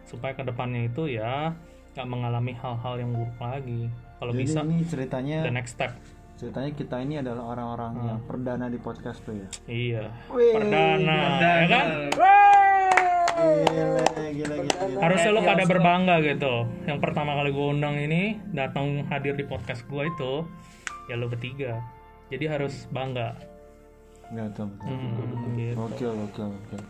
[0.03, 1.51] supaya ke depannya itu ya
[1.93, 3.85] nggak mengalami hal-hal yang buruk lagi.
[4.17, 5.91] Kalau jadi bisa, ini ceritanya the next step.
[6.33, 10.03] ceritanya kita ini adalah orang-orang yang perdana di podcast tuh ya Iya.
[10.27, 11.87] Wih, Perdana, ya kan?
[13.33, 14.03] gila
[14.33, 14.99] gila gila, gila.
[14.99, 16.53] Harusnya lo pada berbangga gitu.
[16.85, 20.33] Yang pertama kali gue undang ini datang hadir di podcast gue itu
[21.07, 21.79] ya lo bertiga.
[22.27, 23.37] Jadi harus bangga.
[24.29, 24.87] Nggak tahu betul.
[24.87, 25.75] Hmm, gitu.
[25.75, 26.81] Gokil, gokil, gokil.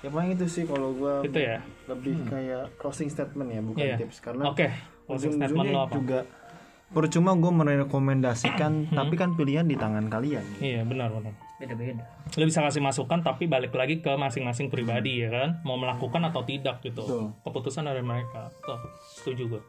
[0.00, 1.60] Ya paling itu sih kalau gua Itu ya.
[1.84, 3.96] lebih kayak closing statement ya, bukan Iya.
[4.00, 4.72] tips karena Oke.
[5.04, 5.94] Closing statement lo apa?
[5.94, 6.20] juga
[6.90, 10.42] percuma gue merekomendasikan, tapi kan pilihan di tangan kalian.
[10.58, 11.34] Iya benar benar.
[11.56, 12.02] Beda-beda.
[12.34, 15.62] Lo bisa kasih masukan tapi balik lagi ke masing-masing pribadi ya kan.
[15.62, 17.04] Mau melakukan atau tidak gitu.
[17.04, 17.24] Betul.
[17.46, 18.50] Keputusan dari mereka.
[18.58, 18.80] Tuh,
[19.14, 19.62] setuju gue.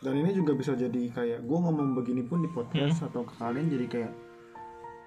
[0.00, 3.68] Dan ini juga bisa jadi kayak gue ngomong begini pun di podcast atau ke kalian
[3.68, 4.12] jadi kayak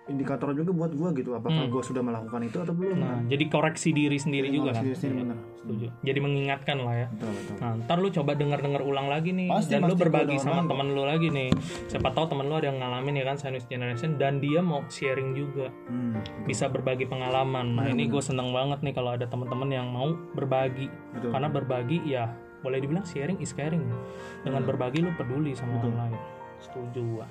[0.05, 2.97] indikator juga buat gue gitu, apakah gue sudah melakukan itu atau belum?
[3.01, 4.85] Nah, jadi koreksi diri sendiri juga kan.
[4.85, 5.33] Diri sendiri.
[5.57, 5.87] Setuju.
[6.05, 7.07] Jadi mengingatkan lah ya.
[7.09, 7.55] Betul, betul.
[7.57, 10.61] Nah, ntar lu coba denger-denger ulang lagi nih Pasti, dan lu pasti berbagi gua sama
[10.61, 11.49] denger temen lu lagi nih.
[11.89, 15.33] Siapa tahu temen lu ada yang ngalamin ya kan Sandwich Generation dan dia mau sharing
[15.33, 17.73] juga, Hmm, bisa berbagi pengalaman.
[17.73, 20.85] Nah, ini gue seneng banget nih kalau ada teman-teman yang mau berbagi.
[21.17, 21.33] betul.
[21.33, 22.29] Karena berbagi ya
[22.61, 23.81] boleh dibilang sharing is caring.
[24.45, 26.19] Dengan berbagi lu peduli sama orang lain.
[26.61, 27.25] Setuju gua.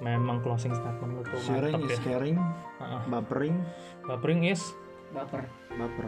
[0.00, 2.04] Memang closing statement lu tuh sharing mantep is ya.
[2.04, 2.36] caring
[2.76, 3.00] Heeh.
[3.06, 3.56] bapering
[4.02, 4.62] bapering is?
[5.10, 5.46] Baper.
[5.70, 6.06] Baper.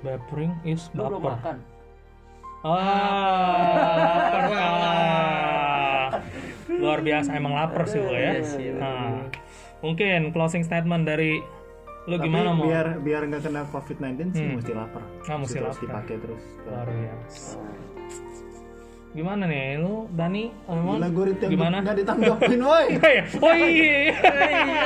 [0.00, 1.34] Bapering is Lu baper.
[1.34, 1.56] makan.
[2.62, 6.22] ah Pak.
[6.70, 8.32] luar biasa emang lapar sih gua ya.
[8.74, 9.26] Nah,
[9.80, 11.42] mungkin closing statement dari
[12.04, 14.54] lu Tapi gimana mau biar biar nggak kena covid 19 sih Hmm.
[14.54, 15.02] mesti lapar.
[15.24, 15.82] Ah, mesti terus lapar.
[15.82, 16.42] dipakai terus.
[16.62, 17.58] Luar biasa
[19.14, 24.82] gimana nih lu Dani emang Gila gue gimana nggak ditanggapin woi Oh iya, oh iya.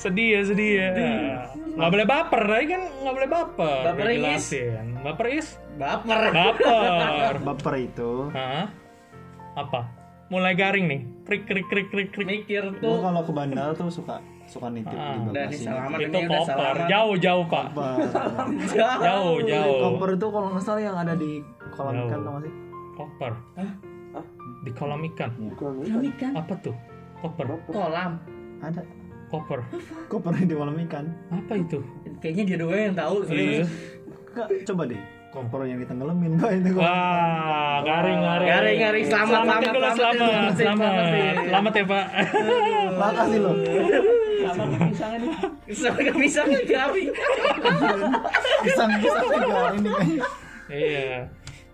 [0.00, 0.88] sedih ya, sedih ya.
[1.76, 3.80] Nggak boleh baper, tadi kan nggak boleh baper.
[3.84, 4.46] Baper is.
[5.04, 5.48] Baper is?
[5.76, 7.32] baper Baper.
[7.46, 8.72] baper itu Hah?
[9.54, 9.80] Apa?
[10.28, 11.00] Mulai garing nih.
[11.24, 12.24] Krik krik krik krik krik.
[12.24, 15.14] mikir gue tuh kalau ke bandara tuh suka suka nitip Ah.
[15.14, 16.74] di bagasi salaman Itu koper.
[16.88, 17.64] Jauh jauh pak.
[17.70, 17.96] Koper.
[19.04, 19.76] Jauh jauh.
[19.84, 22.52] koper itu kalau nggak salah yang ada di kolam ikan tau gak sih
[23.00, 23.32] Koper.
[24.60, 25.30] Di kolam ikan.
[25.56, 26.76] Kami kan Apa tuh?
[27.16, 27.48] Koper.
[27.66, 28.20] kolam
[28.60, 28.84] ada
[29.28, 29.60] Koper.
[30.08, 31.80] koper di kolam ikan Apa itu?
[32.20, 33.64] kayaknya dia doang yang tahu Iya.
[34.68, 36.74] Coba deh koper yang ditenggelamin pak itu.
[36.74, 38.48] Wah, garing garing.
[38.50, 39.04] Garing, garing.
[39.06, 41.46] Selamat, selamat, selamat, dulu, selamat, selamat, selamat, selamat, selamat.
[41.46, 42.06] selamat ya pak.
[42.92, 43.54] makasih loh
[45.70, 47.10] Sampai bisa nggak garing
[48.60, 50.26] pisang pisang juga ini kayaknya
[50.70, 51.26] Iya.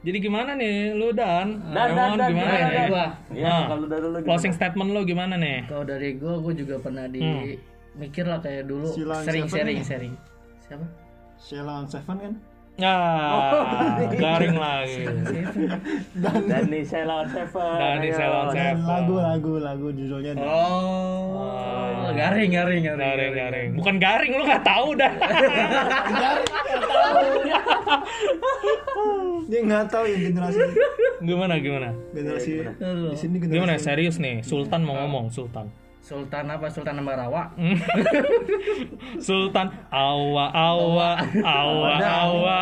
[0.06, 1.58] Jadi gimana nih lu dan?
[1.66, 2.86] Dan, dan, Raymond, dan, gimana dan, dan.
[2.86, 5.66] gua Ya, Nah, kalau dari lu Closing statement lu gimana nih?
[5.66, 7.58] kalau dari gua gua juga pernah di Hmm.
[7.96, 9.84] mikir lah kayak dulu Silang sering Seven sharing nih.
[9.84, 10.14] sharing
[10.60, 10.86] siapa
[11.36, 12.34] Sheila on Seven kan
[12.76, 15.08] Ah, garing lagi.
[16.20, 17.56] Dani saya lawan Seven.
[17.74, 18.84] Dani dan Seven.
[18.84, 21.64] lagu lagu lagu judulnya oh
[22.12, 23.70] garing garing garing Garing garing.
[23.74, 25.08] Bukan garing lu nggak tahu dah.
[29.46, 30.58] dia nggak tahu ya generasi
[31.20, 31.90] gimana gimana?
[32.10, 33.10] generasi Aduh.
[33.10, 34.42] di sini generasi Gimana serius nih?
[34.42, 35.70] Sultan mau ngomong Sultan.
[35.98, 37.50] Sultan apa Sultan Ambarawa
[39.18, 41.10] Sultan awa awa
[41.42, 42.58] awa awa.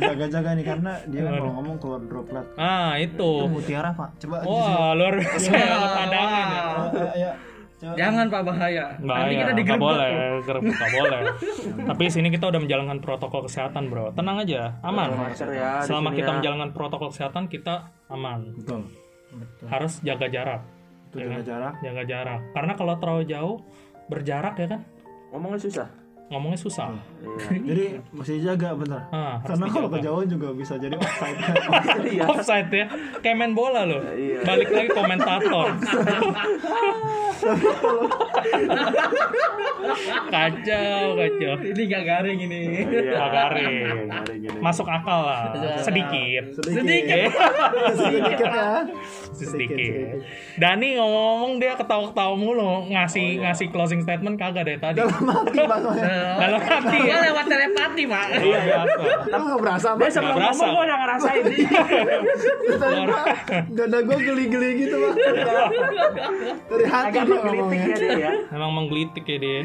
[0.00, 3.20] jaga-jaga nih karena dia kalau ngomong keluar droplet Ah, itu.
[3.42, 6.46] itu mutiara pak coba Wah, luar biasa ada pandangan
[7.12, 7.32] ya.
[7.76, 10.10] Jangan pak bahaya Nggak, nanti ya, kita nggak digerebek boleh,
[10.48, 11.20] gerebek boleh.
[11.92, 14.16] Tapi sini kita udah menjalankan protokol kesehatan, bro.
[14.16, 15.12] Tenang aja, aman.
[15.12, 15.84] Masker ya.
[15.84, 16.36] Selama kita ya.
[16.40, 18.56] menjalankan protokol kesehatan, kita aman.
[18.56, 18.88] betul
[19.68, 20.64] Harus jaga jarak,
[21.12, 22.40] itu jaga jarak jaga jarak.
[22.56, 23.56] Karena kalau terlalu jauh,
[24.08, 24.80] berjarak ya kan,
[25.34, 25.88] Ngomongnya susah.
[26.26, 26.90] Ngomongnya susah.
[26.90, 27.62] Iya.
[27.62, 31.38] jadi mesti jaga bener Ah, karena kalau kejauhan juga bisa jadi offside
[32.12, 32.22] Iya.
[32.26, 32.86] Offside ya,
[33.20, 34.02] kayak main bola loh.
[34.02, 34.42] Iya.
[34.42, 35.66] Balik lagi komentator.
[40.26, 41.52] kacau, kacau.
[41.62, 43.02] ini gak garing ini Iya.
[43.06, 43.86] Nggak garing.
[44.08, 44.58] Garing gini.
[44.58, 46.44] Masuk akal lah, sedikit.
[46.56, 47.30] sedikit
[47.94, 48.82] sedikit ya
[49.32, 49.92] sedikit.
[50.56, 55.00] Dani ngomong-ngomong dia ketawa-ketawa mulu ngasih ngasih closing statement kagak dari tadi.
[55.22, 55.60] mati
[56.16, 57.16] maksudnya Dalam hati Gua ya.
[57.22, 58.92] lewat telepati pak Iya biasa.
[59.26, 60.56] lu nggak berasa Dia pak sebelum Nggak berasa.
[60.58, 61.58] ngomong gua udah ngerasain sih.
[62.82, 63.24] tadi pak
[63.70, 65.14] dada gue geli-geli gitu pak
[66.66, 68.32] dari hati Agak dia ngomongnya ya dia ya.
[68.50, 69.60] Emang menggelitik ya dia.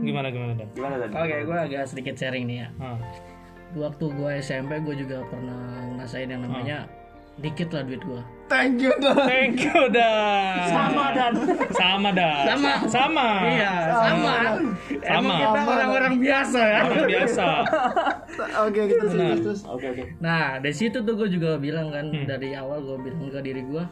[0.00, 0.68] Gimana gimana dan?
[0.70, 1.12] Gimana tadi?
[1.12, 2.98] oke gue agak sedikit sharing nih ya Ah.
[3.72, 5.60] waktu gue SMP gue juga pernah
[5.90, 6.90] ngerasain yang namanya
[7.40, 10.66] dikit lah duit gue thank you dah Thank you dan.
[10.68, 11.32] Sama dan.
[11.70, 12.34] Sama dah.
[12.44, 12.72] Sama.
[12.84, 13.26] Sama.
[13.46, 14.34] iya sama
[15.00, 15.34] emang Sama.
[15.38, 17.46] kita orang-orang biasa ya Orang biasa.
[18.60, 20.04] oke kita terus terus Oke oke.
[20.18, 22.26] nah dari situ tuh gue juga bilang kan Hmm.
[22.26, 23.84] dari awal gue bilang ke diri gue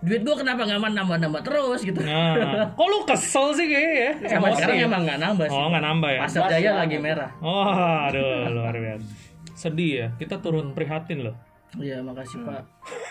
[0.00, 4.10] duit gue kenapa nggak nambah-nambah terus gitu Nah, kok lu kesel sih kayak ya?
[4.32, 4.86] Emosi sekarang ya?
[4.86, 6.20] emang nggak nambah sih Oh, nggak nambah ya?
[6.22, 7.68] pasar jaya lagi merah Oh,
[8.08, 9.06] aduh, luar biasa.
[9.52, 10.06] Sedih ya.
[10.16, 11.36] Kita turut prihatin loh.
[11.78, 12.62] Iya makasih pak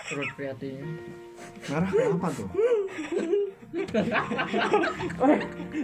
[0.05, 0.85] turut prihatin
[1.65, 2.47] merah kenapa tuh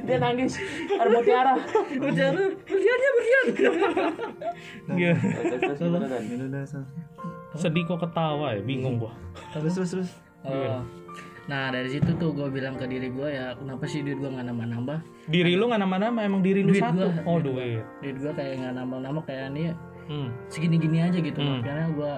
[0.03, 0.59] Dia nangis.
[0.91, 1.53] Ada mutiara.
[1.95, 3.45] berlian berliannya berlian
[4.91, 5.13] Iya.
[6.19, 6.83] Ini.
[7.55, 9.15] Sedih kok ketawa ya, bingung gua.
[9.49, 10.09] terus terus terus
[10.43, 10.83] Oh.
[11.47, 14.47] Nah dari situ tuh gue bilang ke diri gue ya kenapa sih duit gue nggak
[14.47, 16.99] nambah-nambah Diri lu nggak nama-nama, emang diri lu Duit satu.
[17.01, 17.63] gua, oh, duit gua.
[17.65, 17.83] duit.
[18.01, 19.71] duit gue kayak nggak nambah-nambah kayak nih
[20.05, 20.31] Hmm.
[20.47, 21.59] segini-gini aja gitu Hmm.
[21.59, 22.11] makanya gue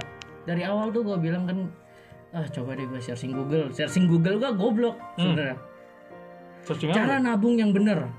[0.50, 1.70] dari awal tuh gue bilang kan
[2.32, 5.34] ah coba deh gue searching Google searching Google gue goblok Hmm.
[5.34, 5.56] sebenarnya
[6.96, 7.24] cara apa?
[7.24, 8.10] nabung yang bener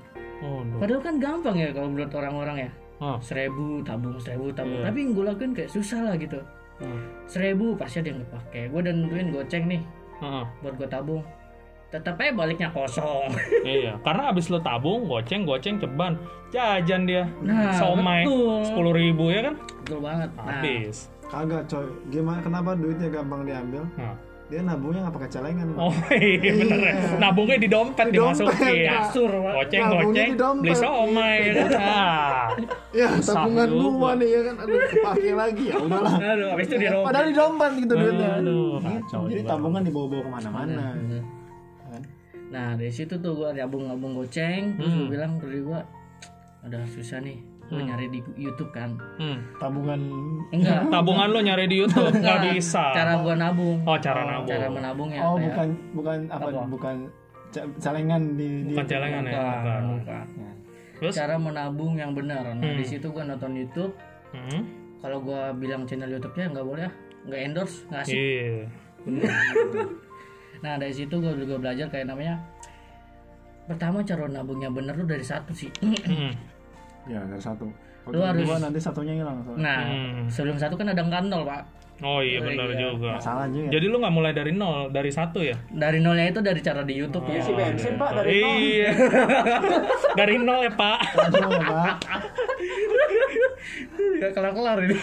[0.41, 3.17] Oh, padahal kan gampang ya kalau menurut orang-orang ya Ah.
[3.19, 4.85] seribu tabung seribu tabung Iya.
[4.87, 6.39] tapi yang gue lakuin kayak susah lah gitu
[6.77, 7.01] Hmm.
[7.25, 9.81] seribu pasti ada yang kepake gue udah nentuin goceng nih
[10.17, 10.45] Ah, ah.
[10.59, 11.21] buat gue tabung
[11.87, 13.29] tetap aja baliknya kosong
[13.67, 16.15] iya, karena abis lu tabung, goceng, goceng, ceban,
[16.47, 17.27] jajan dia.
[17.43, 18.23] Nah, Somai
[18.63, 19.55] sepuluh ribu ya kan?
[19.77, 21.11] betul banget nah Habis.
[21.31, 24.15] Kagak coy gimana kenapa duitnya gampang diambil Nah,
[24.51, 25.67] dia nabungnya nggak pakai celengan.
[25.79, 26.93] Oh iya bener ya.
[27.17, 28.83] Nabungnya di dompet Di dompet, dimasukin.
[28.85, 29.31] Kasur.
[29.31, 30.61] Goceng goceng di dompet.
[30.61, 31.37] beli somai.
[31.71, 32.51] Ah.
[32.91, 37.05] ya tabungan gua nih ya kan aduh kepake lagi ya udahlah Aduh, habis itu dirobek.
[37.07, 38.83] padahal di dompet gitu duitnya Aduh, Gitu.
[38.83, 39.49] kacau jadi juga.
[39.49, 41.23] tabungan dibawa-bawa ke mana-mana Hmm.
[41.87, 42.03] kan
[42.51, 45.07] Nah dari situ tuh gue nabung-nabung goceng, terus gue Hmm.
[45.07, 45.79] bilang ke diri gue,
[46.61, 47.39] ada susah nih,
[47.71, 47.87] gue Hmm.
[47.87, 48.99] nyari di YouTube kan.
[49.15, 49.39] Hmm.
[49.55, 49.99] tabungan
[50.51, 52.91] Enggak, Tabungan lo nyari di YouTube nggak bisa.
[52.91, 53.79] cara gue nabung.
[53.81, 54.51] Oh cara nabung.
[54.51, 55.19] Cara menabungnya.
[55.21, 56.63] oh kayak- bukan bukan apa, Apa?
[56.67, 56.95] bukan
[57.77, 59.31] celengan di, di Bukan celengan ya.
[59.33, 59.81] Bukan, bukan.
[60.29, 60.53] bukan.
[61.01, 61.13] Terus?
[61.13, 62.43] Cara menabung yang benar.
[62.45, 62.75] Nah Hmm.
[62.75, 63.95] di situ gue nonton YouTube.
[64.31, 64.61] Hmm.
[64.99, 66.93] Kalau gue bilang channel YouTube-nya nggak boleh, ah.
[67.25, 68.13] nggak endorse, nggak asik.
[68.13, 68.67] Iya.
[70.61, 72.37] Nah dari situ gue juga belajar kayak namanya.
[73.63, 75.71] Pertama cara nabungnya bener tuh dari satu sih.
[77.05, 77.65] Ya dari satu
[78.01, 79.61] Lu Kalau harus- dua nanti satunya hilang soalnya.
[79.61, 80.25] Nah Hmm.
[80.25, 81.61] sebelum satu kan ada kantol pak.
[82.01, 82.81] Oh iya benar iya.
[82.83, 83.13] juga.
[83.13, 85.53] Nggak salah juga Jadi lu nggak mulai dari nol, dari satu ya?
[85.69, 87.37] Dari nolnya itu dari cara di YouTube ya.
[87.39, 88.89] si bensin pak dari nol Iya.
[90.19, 90.97] dari nol ya Pak.
[91.13, 91.95] Langsung ya, Pak.
[93.91, 94.95] Gak kelar-kelar ini.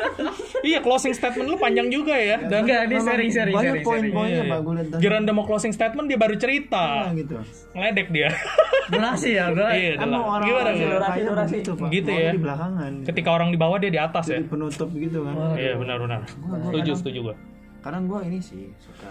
[0.64, 2.38] iya closing statement lu panjang juga ya.
[2.38, 3.54] Dan Enggak, ini sharing-sharing.
[3.54, 4.50] banyak poin-poinnya Iya.
[4.50, 6.84] pak gue lihat udah mau closing statement dia baru cerita.
[7.02, 7.34] Nah, gitu
[7.72, 8.28] Ngeledek dia.
[8.92, 9.78] Durasi ya, durasi.
[9.78, 10.92] iya, emang orang Gimana orang gimana?
[10.92, 11.54] durasi, durasi.
[11.54, 12.30] begitu pak Gitu ya.
[12.30, 14.38] di belakangan Ketika orang di bawah dia di atas ya.
[14.42, 16.20] penutup gitu kan Iya benar-benar.
[16.64, 17.36] Setuju setuju gua.
[17.80, 19.10] kadang gue ini sih suka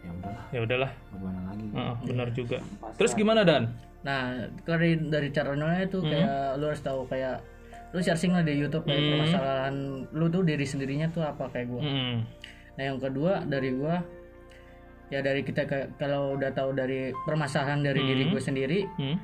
[0.00, 0.90] ya udahlah Ya udahlah.
[1.08, 2.58] bagaimana lagi Heeh, benar juga.
[2.94, 3.62] Terus gimana Dan?
[4.02, 4.22] Nah,
[4.60, 7.38] dari dari cara nolnya itu kayak lu harus tahu kayak
[7.92, 9.74] lu searching lah di YouTube kayak permasalahan
[10.16, 11.80] lu tuh diri sendirinya tuh apa kayak gua.
[11.84, 12.24] Hmm.
[12.72, 14.00] Nah, yang kedua dari gua
[15.12, 19.20] ya dari kita kayak kalau udah tahu dari permasalahan dari diri gue sendiri, Hmm.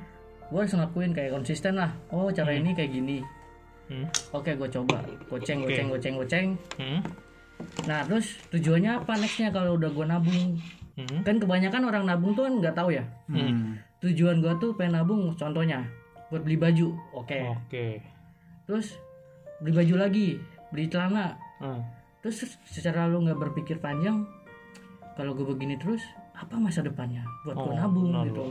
[0.53, 1.89] gua harus ngelakuin kayak konsisten lah.
[2.13, 3.25] Oh, cara ini kayak gini.
[3.89, 4.05] Hmm.
[4.37, 5.01] Oke, gue coba.
[5.25, 6.47] Goceng, goceng, goceng, goceng.
[6.77, 7.01] Hmm.
[7.89, 10.61] Nah, terus tujuannya apa nextnya kalau udah gua nabung?
[10.93, 11.25] Hmm.
[11.25, 13.01] Kan kebanyakan orang nabung tuh kan nggak tahu ya.
[13.25, 13.81] Hmm.
[14.05, 15.89] Tujuan gua tuh pengen nabung, contohnya
[16.29, 16.93] buat beli baju.
[17.17, 17.41] Oke.
[17.49, 17.97] Oke.
[18.69, 19.01] Terus
[19.57, 20.37] beli baju lagi,
[20.69, 21.33] beli celana.
[21.57, 21.81] Hmm.
[22.21, 24.29] Terus secara lu nggak berpikir panjang,
[25.17, 26.05] kalau gue begini terus,
[26.37, 28.43] apa masa depannya buat Oh, gua nabung benar gitu?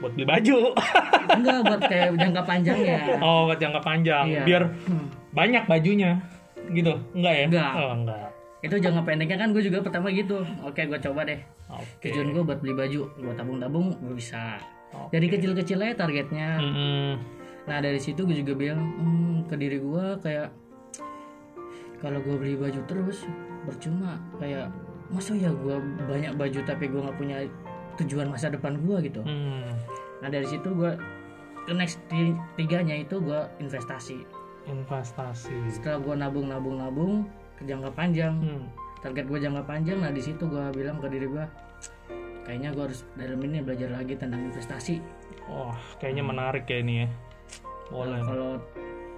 [0.00, 0.56] Buat beli baju.
[1.36, 2.98] Enggak buat kayak jangka panjangnya.
[3.20, 4.24] oh, buat jangka panjang.
[4.24, 4.42] Iya.
[4.48, 4.62] Biar
[5.36, 6.16] banyak bajunya.
[6.72, 6.92] Gitu.
[7.12, 7.44] Enggak ya?
[7.52, 7.72] Enggak.
[7.76, 8.28] Oh, enggak.
[8.64, 10.48] Itu jangka pendeknya kan gue juga pertama gitu.
[10.64, 11.38] Oke, gue coba deh.
[11.68, 12.08] Oke.
[12.08, 14.56] Tujuan gue buat beli baju, gue tabung-tabung, gue bisa.
[14.96, 15.12] Oke.
[15.12, 16.56] Dari kecil-kecil aja targetnya.
[16.56, 17.37] Mm-mm.
[17.68, 20.48] Nah dari situ gue juga bilang hmm, ke diri gue kayak
[21.98, 23.26] kalau gue beli baju terus
[23.66, 24.70] percuma kayak
[25.10, 27.36] masa ya gue banyak baju tapi gue nggak punya
[27.98, 29.20] tujuan masa depan gue gitu.
[29.26, 29.66] Hmm.
[30.22, 30.94] Nah dari situ gue
[31.66, 34.22] ke next ti- tiganya itu gue investasi.
[34.64, 35.52] Investasi.
[35.68, 37.12] Setelah gue nabung nabung nabung
[37.58, 38.64] ke jangka panjang, Hmm.
[39.02, 39.98] target gue jangka panjang.
[39.98, 41.44] Nah di situ gue bilang ke diri gue
[42.46, 45.02] kayaknya gue harus dalam ini belajar lagi tentang investasi.
[45.50, 47.08] Wah, kayaknya menarik ya ini ya.
[47.88, 48.20] Boleh.
[48.20, 48.50] Kalau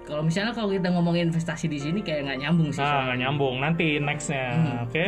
[0.00, 2.82] kalau misalnya kalau kita ngomongin investasi di sini kayak nggak nyambung sih.
[2.82, 3.54] Nah, nggak nyambung.
[3.58, 4.84] Nanti nextnya, Hmm.
[4.84, 5.04] oke?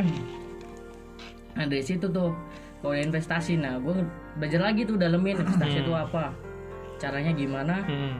[1.52, 2.30] Nah dari situ tuh
[2.78, 3.94] kalau investasi, nah gue
[4.36, 6.30] belajar lagi tuh dalemin investasi itu apa,
[6.96, 8.18] caranya gimana, Hmm.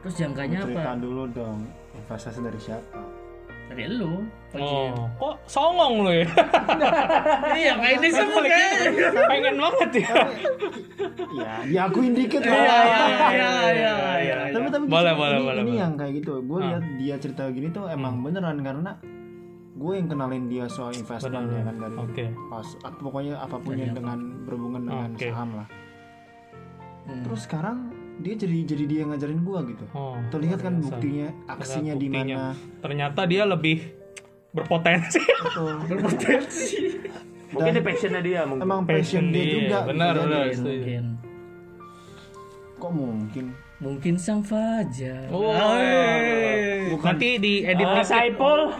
[0.00, 1.64] terus jangkanya cerita apa dulu dong
[1.94, 3.00] investasi dari siapa
[3.64, 4.20] dari lu.
[4.54, 6.28] Oh, kok songong lo ya?
[7.58, 8.70] Iya, kayak ini semua kan.
[9.26, 10.14] Pengen banget ya.
[11.34, 12.78] ya diakuin dikit lah Iya,
[13.34, 14.23] iya, iya, iya.
[14.84, 15.80] Tapi Boleh, ini, boleh, ini, boleh, ini boleh.
[15.80, 16.64] yang kayak gitu gue Ah.
[16.66, 18.92] lihat dia cerita gini tuh emang beneran karena
[19.74, 22.24] gue yang kenalin dia soal investment ya kan dari Oke.
[22.46, 25.26] pas pokoknya apa pun yang dengan berhubungan dengan Oke.
[25.26, 25.68] saham lah
[27.04, 27.20] Hmm.
[27.20, 30.88] terus sekarang dia jadi jadi dia ngajarin gue gitu Oh, terlihat kan biasa.
[30.90, 33.92] buktinya aksinya di mana Ternyata dia lebih
[34.50, 35.18] berpotensi.
[35.18, 35.74] Betul.
[37.50, 40.44] mungkin di passionnya dia mungkin emang passion dia juga Benar, bisa benar.
[40.46, 41.04] Mungkin, mungkin,
[42.74, 43.44] kok mungkin
[43.76, 45.26] mungkin sang fajar.
[45.28, 45.50] Oh,
[46.96, 48.70] nanti di edit Ah, Saipul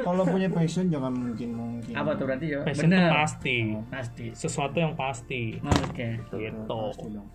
[0.00, 2.60] kalau punya passion jangan mungkin mungkin Apa tuh berarti ya?
[2.66, 3.10] passion itu Bener.
[3.10, 3.56] pasti.
[3.88, 4.26] Pasti.
[4.34, 5.56] Sesuatu yang pasti.
[5.62, 6.18] Oke.
[6.28, 6.36] Gitu.
[6.66, 7.28] Pasti dong.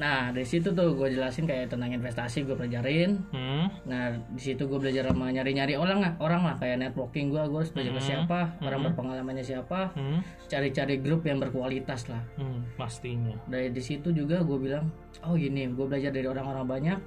[0.00, 3.20] Nah dari situ tuh gue jelasin kayak tentang investasi gue pelajarin.
[3.36, 3.68] Hmm.
[3.84, 7.58] Nah di situ gue belajar sama nyari-nyari orang lah, orang lah kayak networking gue, gue
[7.60, 10.24] harus belajar ke siapa, orang berpengalamannya siapa, Hmm.
[10.48, 12.24] cari-cari grup yang berkualitas lah.
[12.40, 13.36] Hmm, pastinya.
[13.44, 14.88] Dari di situ juga gue bilang,
[15.20, 16.98] oh gini, gue belajar dari orang-orang banyak,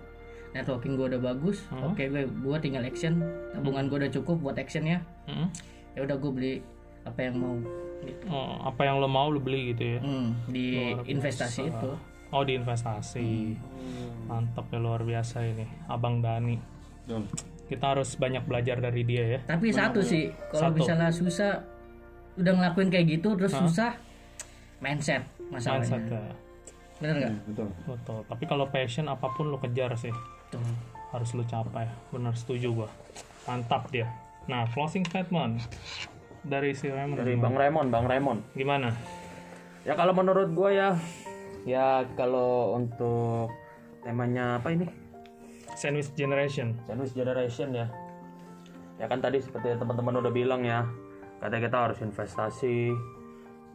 [0.53, 3.25] networking gue udah bagus, oke gue gue tinggal action,
[3.57, 5.49] tabungan gue udah cukup buat action ya, Hmm.
[5.97, 6.53] ya udah gue beli
[7.09, 7.57] apa yang mau
[8.05, 8.25] gitu.
[8.29, 9.99] Oh, apa yang lo mau lo beli gitu ya.
[9.99, 11.91] Hmm, di investasi itu.
[12.33, 13.53] Oh, di investasi.
[14.25, 15.69] Mantap ya luar biasa ini.
[15.85, 16.57] Abang Dani.
[17.05, 17.29] Betul.
[17.69, 19.39] Kita harus banyak belajar dari dia ya.
[19.45, 21.61] Tapi satu sih, kalau misalnya susah,
[22.33, 23.93] udah ngelakuin kayak gitu terus susah
[24.81, 25.21] mindset
[25.53, 25.85] masalahnya.
[25.85, 26.21] Mindset ya.
[27.01, 27.33] bener nggak?
[27.51, 27.67] Betul.
[27.87, 28.19] Betul.
[28.27, 30.13] Tapi kalau passion apa pun lo kejar sih.
[30.49, 30.61] Tuh
[31.13, 31.85] harus lo capai.
[32.09, 32.89] Benar setuju gua.
[33.45, 34.09] Mantap dia.
[34.49, 35.61] Nah closing statement
[36.43, 38.39] dari si Raymond dari Bang Raymond Bang Raymond.
[38.55, 38.91] Gimana?
[39.83, 40.95] Ya kalau menurut gue ya
[41.63, 43.51] ya kalau untuk
[44.03, 44.87] temanya apa ini?
[45.73, 46.77] Sandwich generation.
[46.85, 47.87] Sandwich generation ya.
[49.01, 50.85] Ya kan tadi seperti teman-teman udah bilang ya
[51.41, 52.93] kata kita harus investasi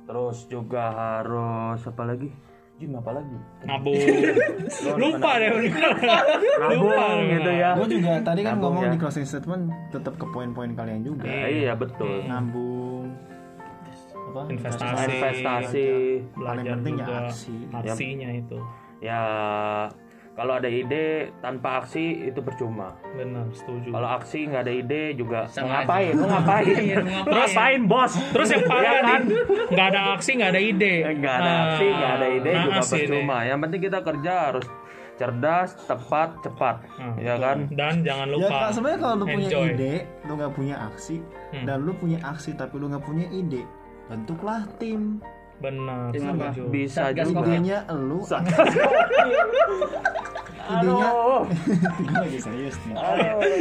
[0.08, 2.30] terus juga harus apa lagi?
[2.78, 3.36] Jim apa lagi?
[3.66, 3.98] Nabung.
[5.02, 5.50] Lupa deh
[6.62, 7.70] nabung gitu ya.
[7.74, 8.92] Gue juga tadi kan Nabung ngomong ya.
[8.94, 11.26] di closing statement tetap ke poin-poin kalian juga.
[11.26, 12.22] Nah, iya betul.
[12.30, 12.77] Nabung
[14.38, 14.48] apa?
[14.48, 15.04] Investasi.
[15.10, 15.88] Investasi.
[16.32, 17.54] Belajar Paling penting ya juga aksi.
[17.72, 18.58] aksinya itu.
[18.98, 19.22] Ya
[20.32, 22.94] kalau ada ide tanpa aksi itu percuma.
[23.10, 23.90] Benar setuju.
[23.90, 26.66] Kalau aksi nggak ada ide juga Sama mau ngapain mau ngapain?
[26.68, 27.26] Iya, mau ngapain?
[27.26, 28.12] terus ngapain bos.
[28.30, 29.20] Terus yang parah Iya kan?
[29.20, 30.94] nih nggak ada aksi nggak ada ide.
[31.12, 32.98] Nggak ada Nah, aksi nggak ada ide juga naas ini.
[33.00, 33.36] percuma.
[33.44, 34.66] Yang penting kita kerja harus
[35.18, 36.76] cerdas tepat cepat.
[36.94, 37.14] Hmm.
[37.18, 37.58] ya kan?
[37.68, 39.66] Dan jangan ya lupa kak sebenarnya kalau lu punya enjoy.
[39.68, 41.16] ide lu nggak punya aksi
[41.48, 41.64] Hmm.
[41.64, 43.64] dan lu punya aksi tapi lu nggak punya ide
[44.08, 45.20] bentuklah tim
[45.58, 46.48] benar Tim apa?
[46.48, 48.22] setuju bisa Satgas juga idenya lu
[50.68, 51.08] idenya
[52.14, 52.94] lagi serius nih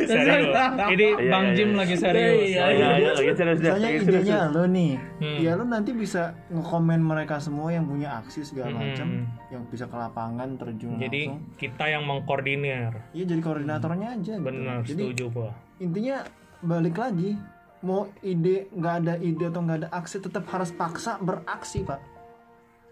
[0.05, 0.45] serius
[0.87, 1.77] ini Iya, bang iya, Jim iya.
[1.77, 4.03] lagi serius Iya, iya iya iya lagi serius serius.
[4.03, 5.37] idenya lu nih, Hmm.
[5.39, 8.81] ya lu nanti bisa ngekomen mereka semua yang punya aksi segala Hmm.
[8.83, 9.07] macam,
[9.49, 11.55] yang bisa ke lapangan terjun jadi langsung.
[11.55, 14.33] kita yang mengkoordinir Iya jadi koordinatornya aja.
[14.33, 14.43] gitu.
[14.43, 16.17] benar setuju gua intinya
[16.59, 17.37] balik lagi,
[17.79, 22.01] mau ide nggak ada ide atau nggak ada aksi tetap harus paksa beraksi pak.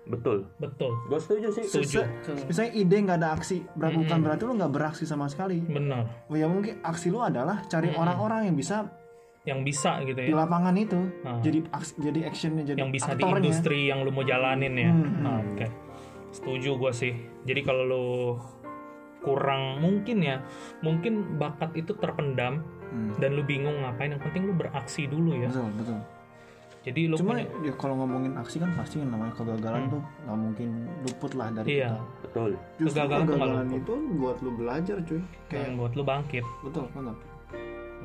[0.06, 0.46] betul.
[0.56, 0.94] Betul.
[1.08, 1.66] Gue setuju sih.
[1.66, 2.06] Setuju.
[2.22, 5.58] Se- Misalnya ide nggak ada aksi, ber- bukan berarti lu nggak beraksi sama sekali.
[5.60, 6.06] benar.
[6.26, 8.86] Oh, ya mungkin aksi lu adalah cari orang-orang yang bisa
[9.46, 11.38] yang bisa gitu di ya lapangan itu, Ah.
[11.40, 13.42] jadi aksi, jadi actionnya jadi yang bisa di aktornya.
[13.42, 14.90] industri yang lu mau jalanin ya.
[14.90, 15.68] Hmm, Nah, oke.
[16.32, 17.14] Setuju gua sih.
[17.42, 18.06] Jadi kalau lu
[19.22, 20.46] kurang mungkin ya
[20.82, 22.62] mungkin bakat itu terpendam
[22.96, 23.12] Hmm.
[23.20, 26.00] dan lu bingung ngapain yang penting lu beraksi dulu ya Betul betul.
[26.86, 30.38] jadi lu Cuma punya ya, kalau ngomongin aksi kan pasti yang namanya kegagalan tuh nggak
[30.40, 30.70] mungkin
[31.04, 32.24] luput lah dari iya kita.
[32.24, 35.22] betul Justru Kegagalan kegagalan itu buat lu belajar cuy.
[35.52, 37.16] Kayak yang buat lu bangkit betul betul.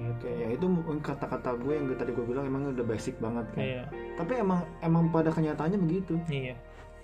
[0.01, 0.25] gitu.
[0.25, 0.67] Kayak ya itu
[0.99, 3.61] kata-kata gue yang tadi gue bilang emang udah basic banget kan.
[3.61, 3.83] iya
[4.17, 6.17] Tapi emang emang pada kenyataannya begitu.
[6.27, 6.57] iya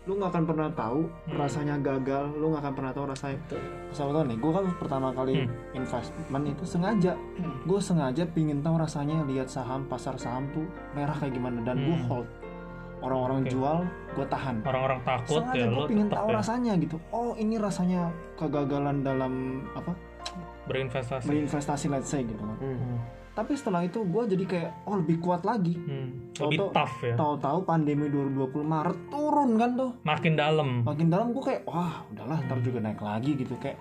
[0.07, 1.35] Lu nggak akan pernah tahu Hmm.
[1.37, 2.25] rasanya gagal.
[2.33, 3.39] Lu nggak akan pernah tahu rasanya.
[3.91, 5.51] Sama nih, gue kan pertama kali Hmm.
[5.75, 7.13] investment itu sengaja.
[7.63, 11.93] Gue sengaja pingin tahu rasanya lihat saham pasar saham tuh merah kayak gimana dan gue
[11.93, 12.07] Hmm.
[12.09, 12.29] hold.
[12.97, 13.51] Orang-orang Oke.
[13.51, 13.79] jual,
[14.15, 14.57] gue tahan.
[14.65, 18.01] orang-orang takut sengaja ya gue tetap tahu ya rasanya gitu oh ini rasanya
[18.35, 19.33] kegagalan dalam
[19.73, 19.93] apa
[20.65, 22.97] berinvestasi berinvestasi let's say gitu kan Hmm.
[23.37, 25.77] Tapi setelah itu gue jadi kayak oh lebih kuat lagi.
[25.77, 26.33] Hmm.
[26.33, 27.15] Tahu-tahu- lebih tough ya.
[27.21, 29.91] tahu-tahu pandemi 2020 Maret turun kan tuh.
[30.01, 30.69] Makin dalam.
[30.81, 33.53] Makin dalam gue kayak wah udahlah ntar juga naik lagi gitu.
[33.61, 33.77] Kayak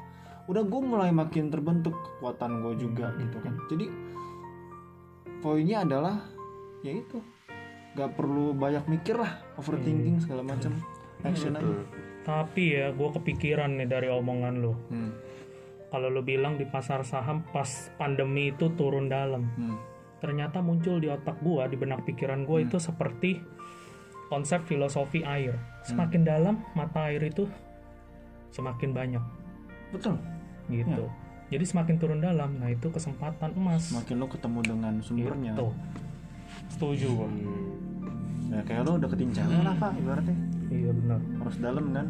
[0.51, 3.55] udah gue mulai makin terbentuk kekuatan gue juga gitu kan.
[3.71, 3.87] Jadi
[5.39, 6.19] poinnya adalah
[6.83, 7.23] ya itu.
[7.95, 10.75] Gak perlu banyak mikir lah overthinking segala macam.
[11.23, 12.03] Action aja.
[12.25, 14.73] tapi ya gue kepikiran nih dari omongan lu.
[14.89, 15.13] Hmm.
[15.93, 19.45] Kalau lu bilang di pasar saham pas pandemi itu turun dalam.
[19.55, 19.77] Hmm.
[20.15, 23.37] ternyata muncul di otak gua di benak pikiran gua itu seperti
[24.25, 25.53] konsep filosofi air.
[25.85, 27.45] Semakin dalam mata air itu
[28.49, 29.21] semakin banyak.
[29.93, 30.17] Betul.
[30.71, 31.05] Gitu.
[31.53, 33.93] Jadi semakin turun dalam nah itu kesempatan emas.
[33.93, 35.53] Makin lo ketemu dengan sumbernya.
[35.53, 35.67] Gitu.
[36.73, 37.29] Setuju gua.
[38.49, 40.37] Ya kayak lo udah ketinjangan lah pak ibaratnya.
[40.73, 41.19] Iya benar.
[41.37, 42.07] Harus dalam kan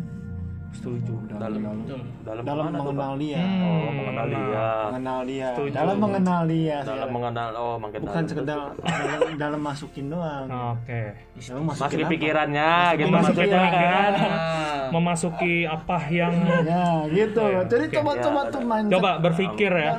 [0.75, 1.13] setuju.
[1.31, 1.77] Dalam dalam,
[2.21, 3.39] dalam dalam mana tuh, mengenal dia.
[3.39, 4.67] Hmm, oh mengenal dia.
[4.91, 5.47] mengenal dia.
[5.55, 5.71] Setuju.
[5.71, 8.29] dalam mengenal dia dalam mengenal oh makin bukan dalam.
[8.29, 10.47] sekedar dalam, dalam masukin doang.
[10.75, 11.01] Oke.
[11.39, 14.11] Dalam masukin pikirannya gitu Masukin maksudnya pikiran.
[14.15, 14.75] Ah.
[14.95, 17.41] memasuki apa yang ya gitu.
[17.41, 17.61] Oh, ya.
[17.67, 17.95] jadi Oke.
[17.99, 18.93] coba-coba Ya, tuh mindset.
[18.95, 19.91] Coba berpikir ya.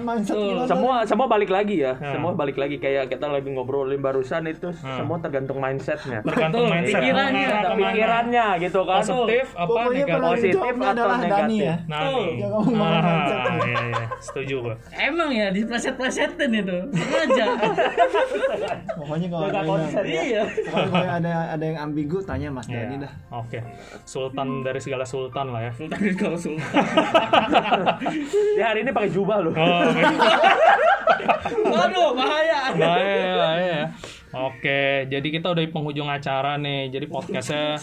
[0.68, 1.92] Semua semua balik lagi ya.
[1.96, 2.12] Hmm.
[2.16, 2.76] semua balik lagi.
[2.78, 6.20] Kayak kita lagi ngobrolin barusan itu semua tergantung mindsetnya.
[6.22, 7.00] Tergantung mindset.
[7.02, 9.02] Pikirannya, pikirannya gitu kan.
[9.02, 11.38] Positif apa negatif atau adalah negatif?
[11.38, 12.26] Dani ya nah nih.
[12.36, 13.38] Jangan ngomong Ah, mindset.
[13.38, 14.04] iya, iya.
[14.18, 16.78] setuju gua Emang ya dipleset-plesetin itu.
[16.90, 17.46] Sengaja.
[18.92, 20.22] pokoknya kalau ada yang konsen ya.
[20.22, 20.42] iya.
[20.64, 22.78] pokoknya kalau ada ada yang ambigu tanya Mas Iya.
[22.82, 23.58] Dani dah Oke,
[24.02, 25.72] sultan dari segala sultan lah ya.
[25.72, 26.64] Sultan kalau sultan.
[28.54, 29.82] dia hari ini pakai jubah loh Oh.
[31.66, 32.70] Waduh, bahaya.
[32.72, 33.82] Baik, baik ya.
[34.36, 36.90] Oke, jadi kita udah di penghujung acara nih.
[36.90, 37.80] Jadi podcastnya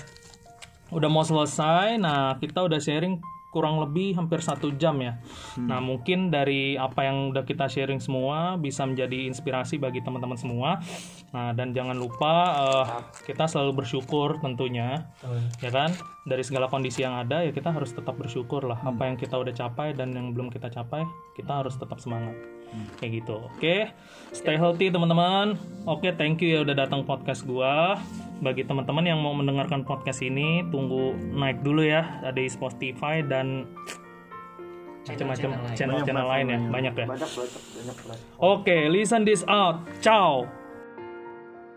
[0.93, 1.97] udah mau selesai.
[1.97, 3.19] Nah, kita udah sharing
[3.53, 5.21] kurang lebih hampir satu jam ya.
[5.61, 10.81] Nah mungkin dari apa yang udah kita sharing semua bisa menjadi inspirasi bagi teman-teman semua.
[11.29, 12.85] Nah dan jangan lupa eh,
[13.29, 15.05] kita selalu bersyukur tentunya,
[15.61, 15.93] ya kan?
[16.25, 18.81] Dari segala kondisi yang ada ya kita harus tetap bersyukur lah.
[18.81, 21.05] Apa yang kita udah capai dan yang belum kita capai
[21.37, 22.33] kita harus tetap semangat.
[22.97, 23.37] Kayak gitu.
[23.53, 23.93] Oke.
[24.33, 25.61] Stay healthy teman-teman.
[25.85, 28.01] Oke, thank you ya udah datang podcast gua.
[28.43, 32.19] Bagi teman-teman yang mau mendengarkan podcast ini, tunggu naik dulu ya.
[32.27, 33.63] Ada di Spotify dan
[35.07, 36.59] macam-macam channel-channel lain ya.
[36.59, 37.05] Banyak ya.
[37.07, 39.79] banyak banyak banyak banyak Oke, listen this out.
[40.03, 40.62] Ciao.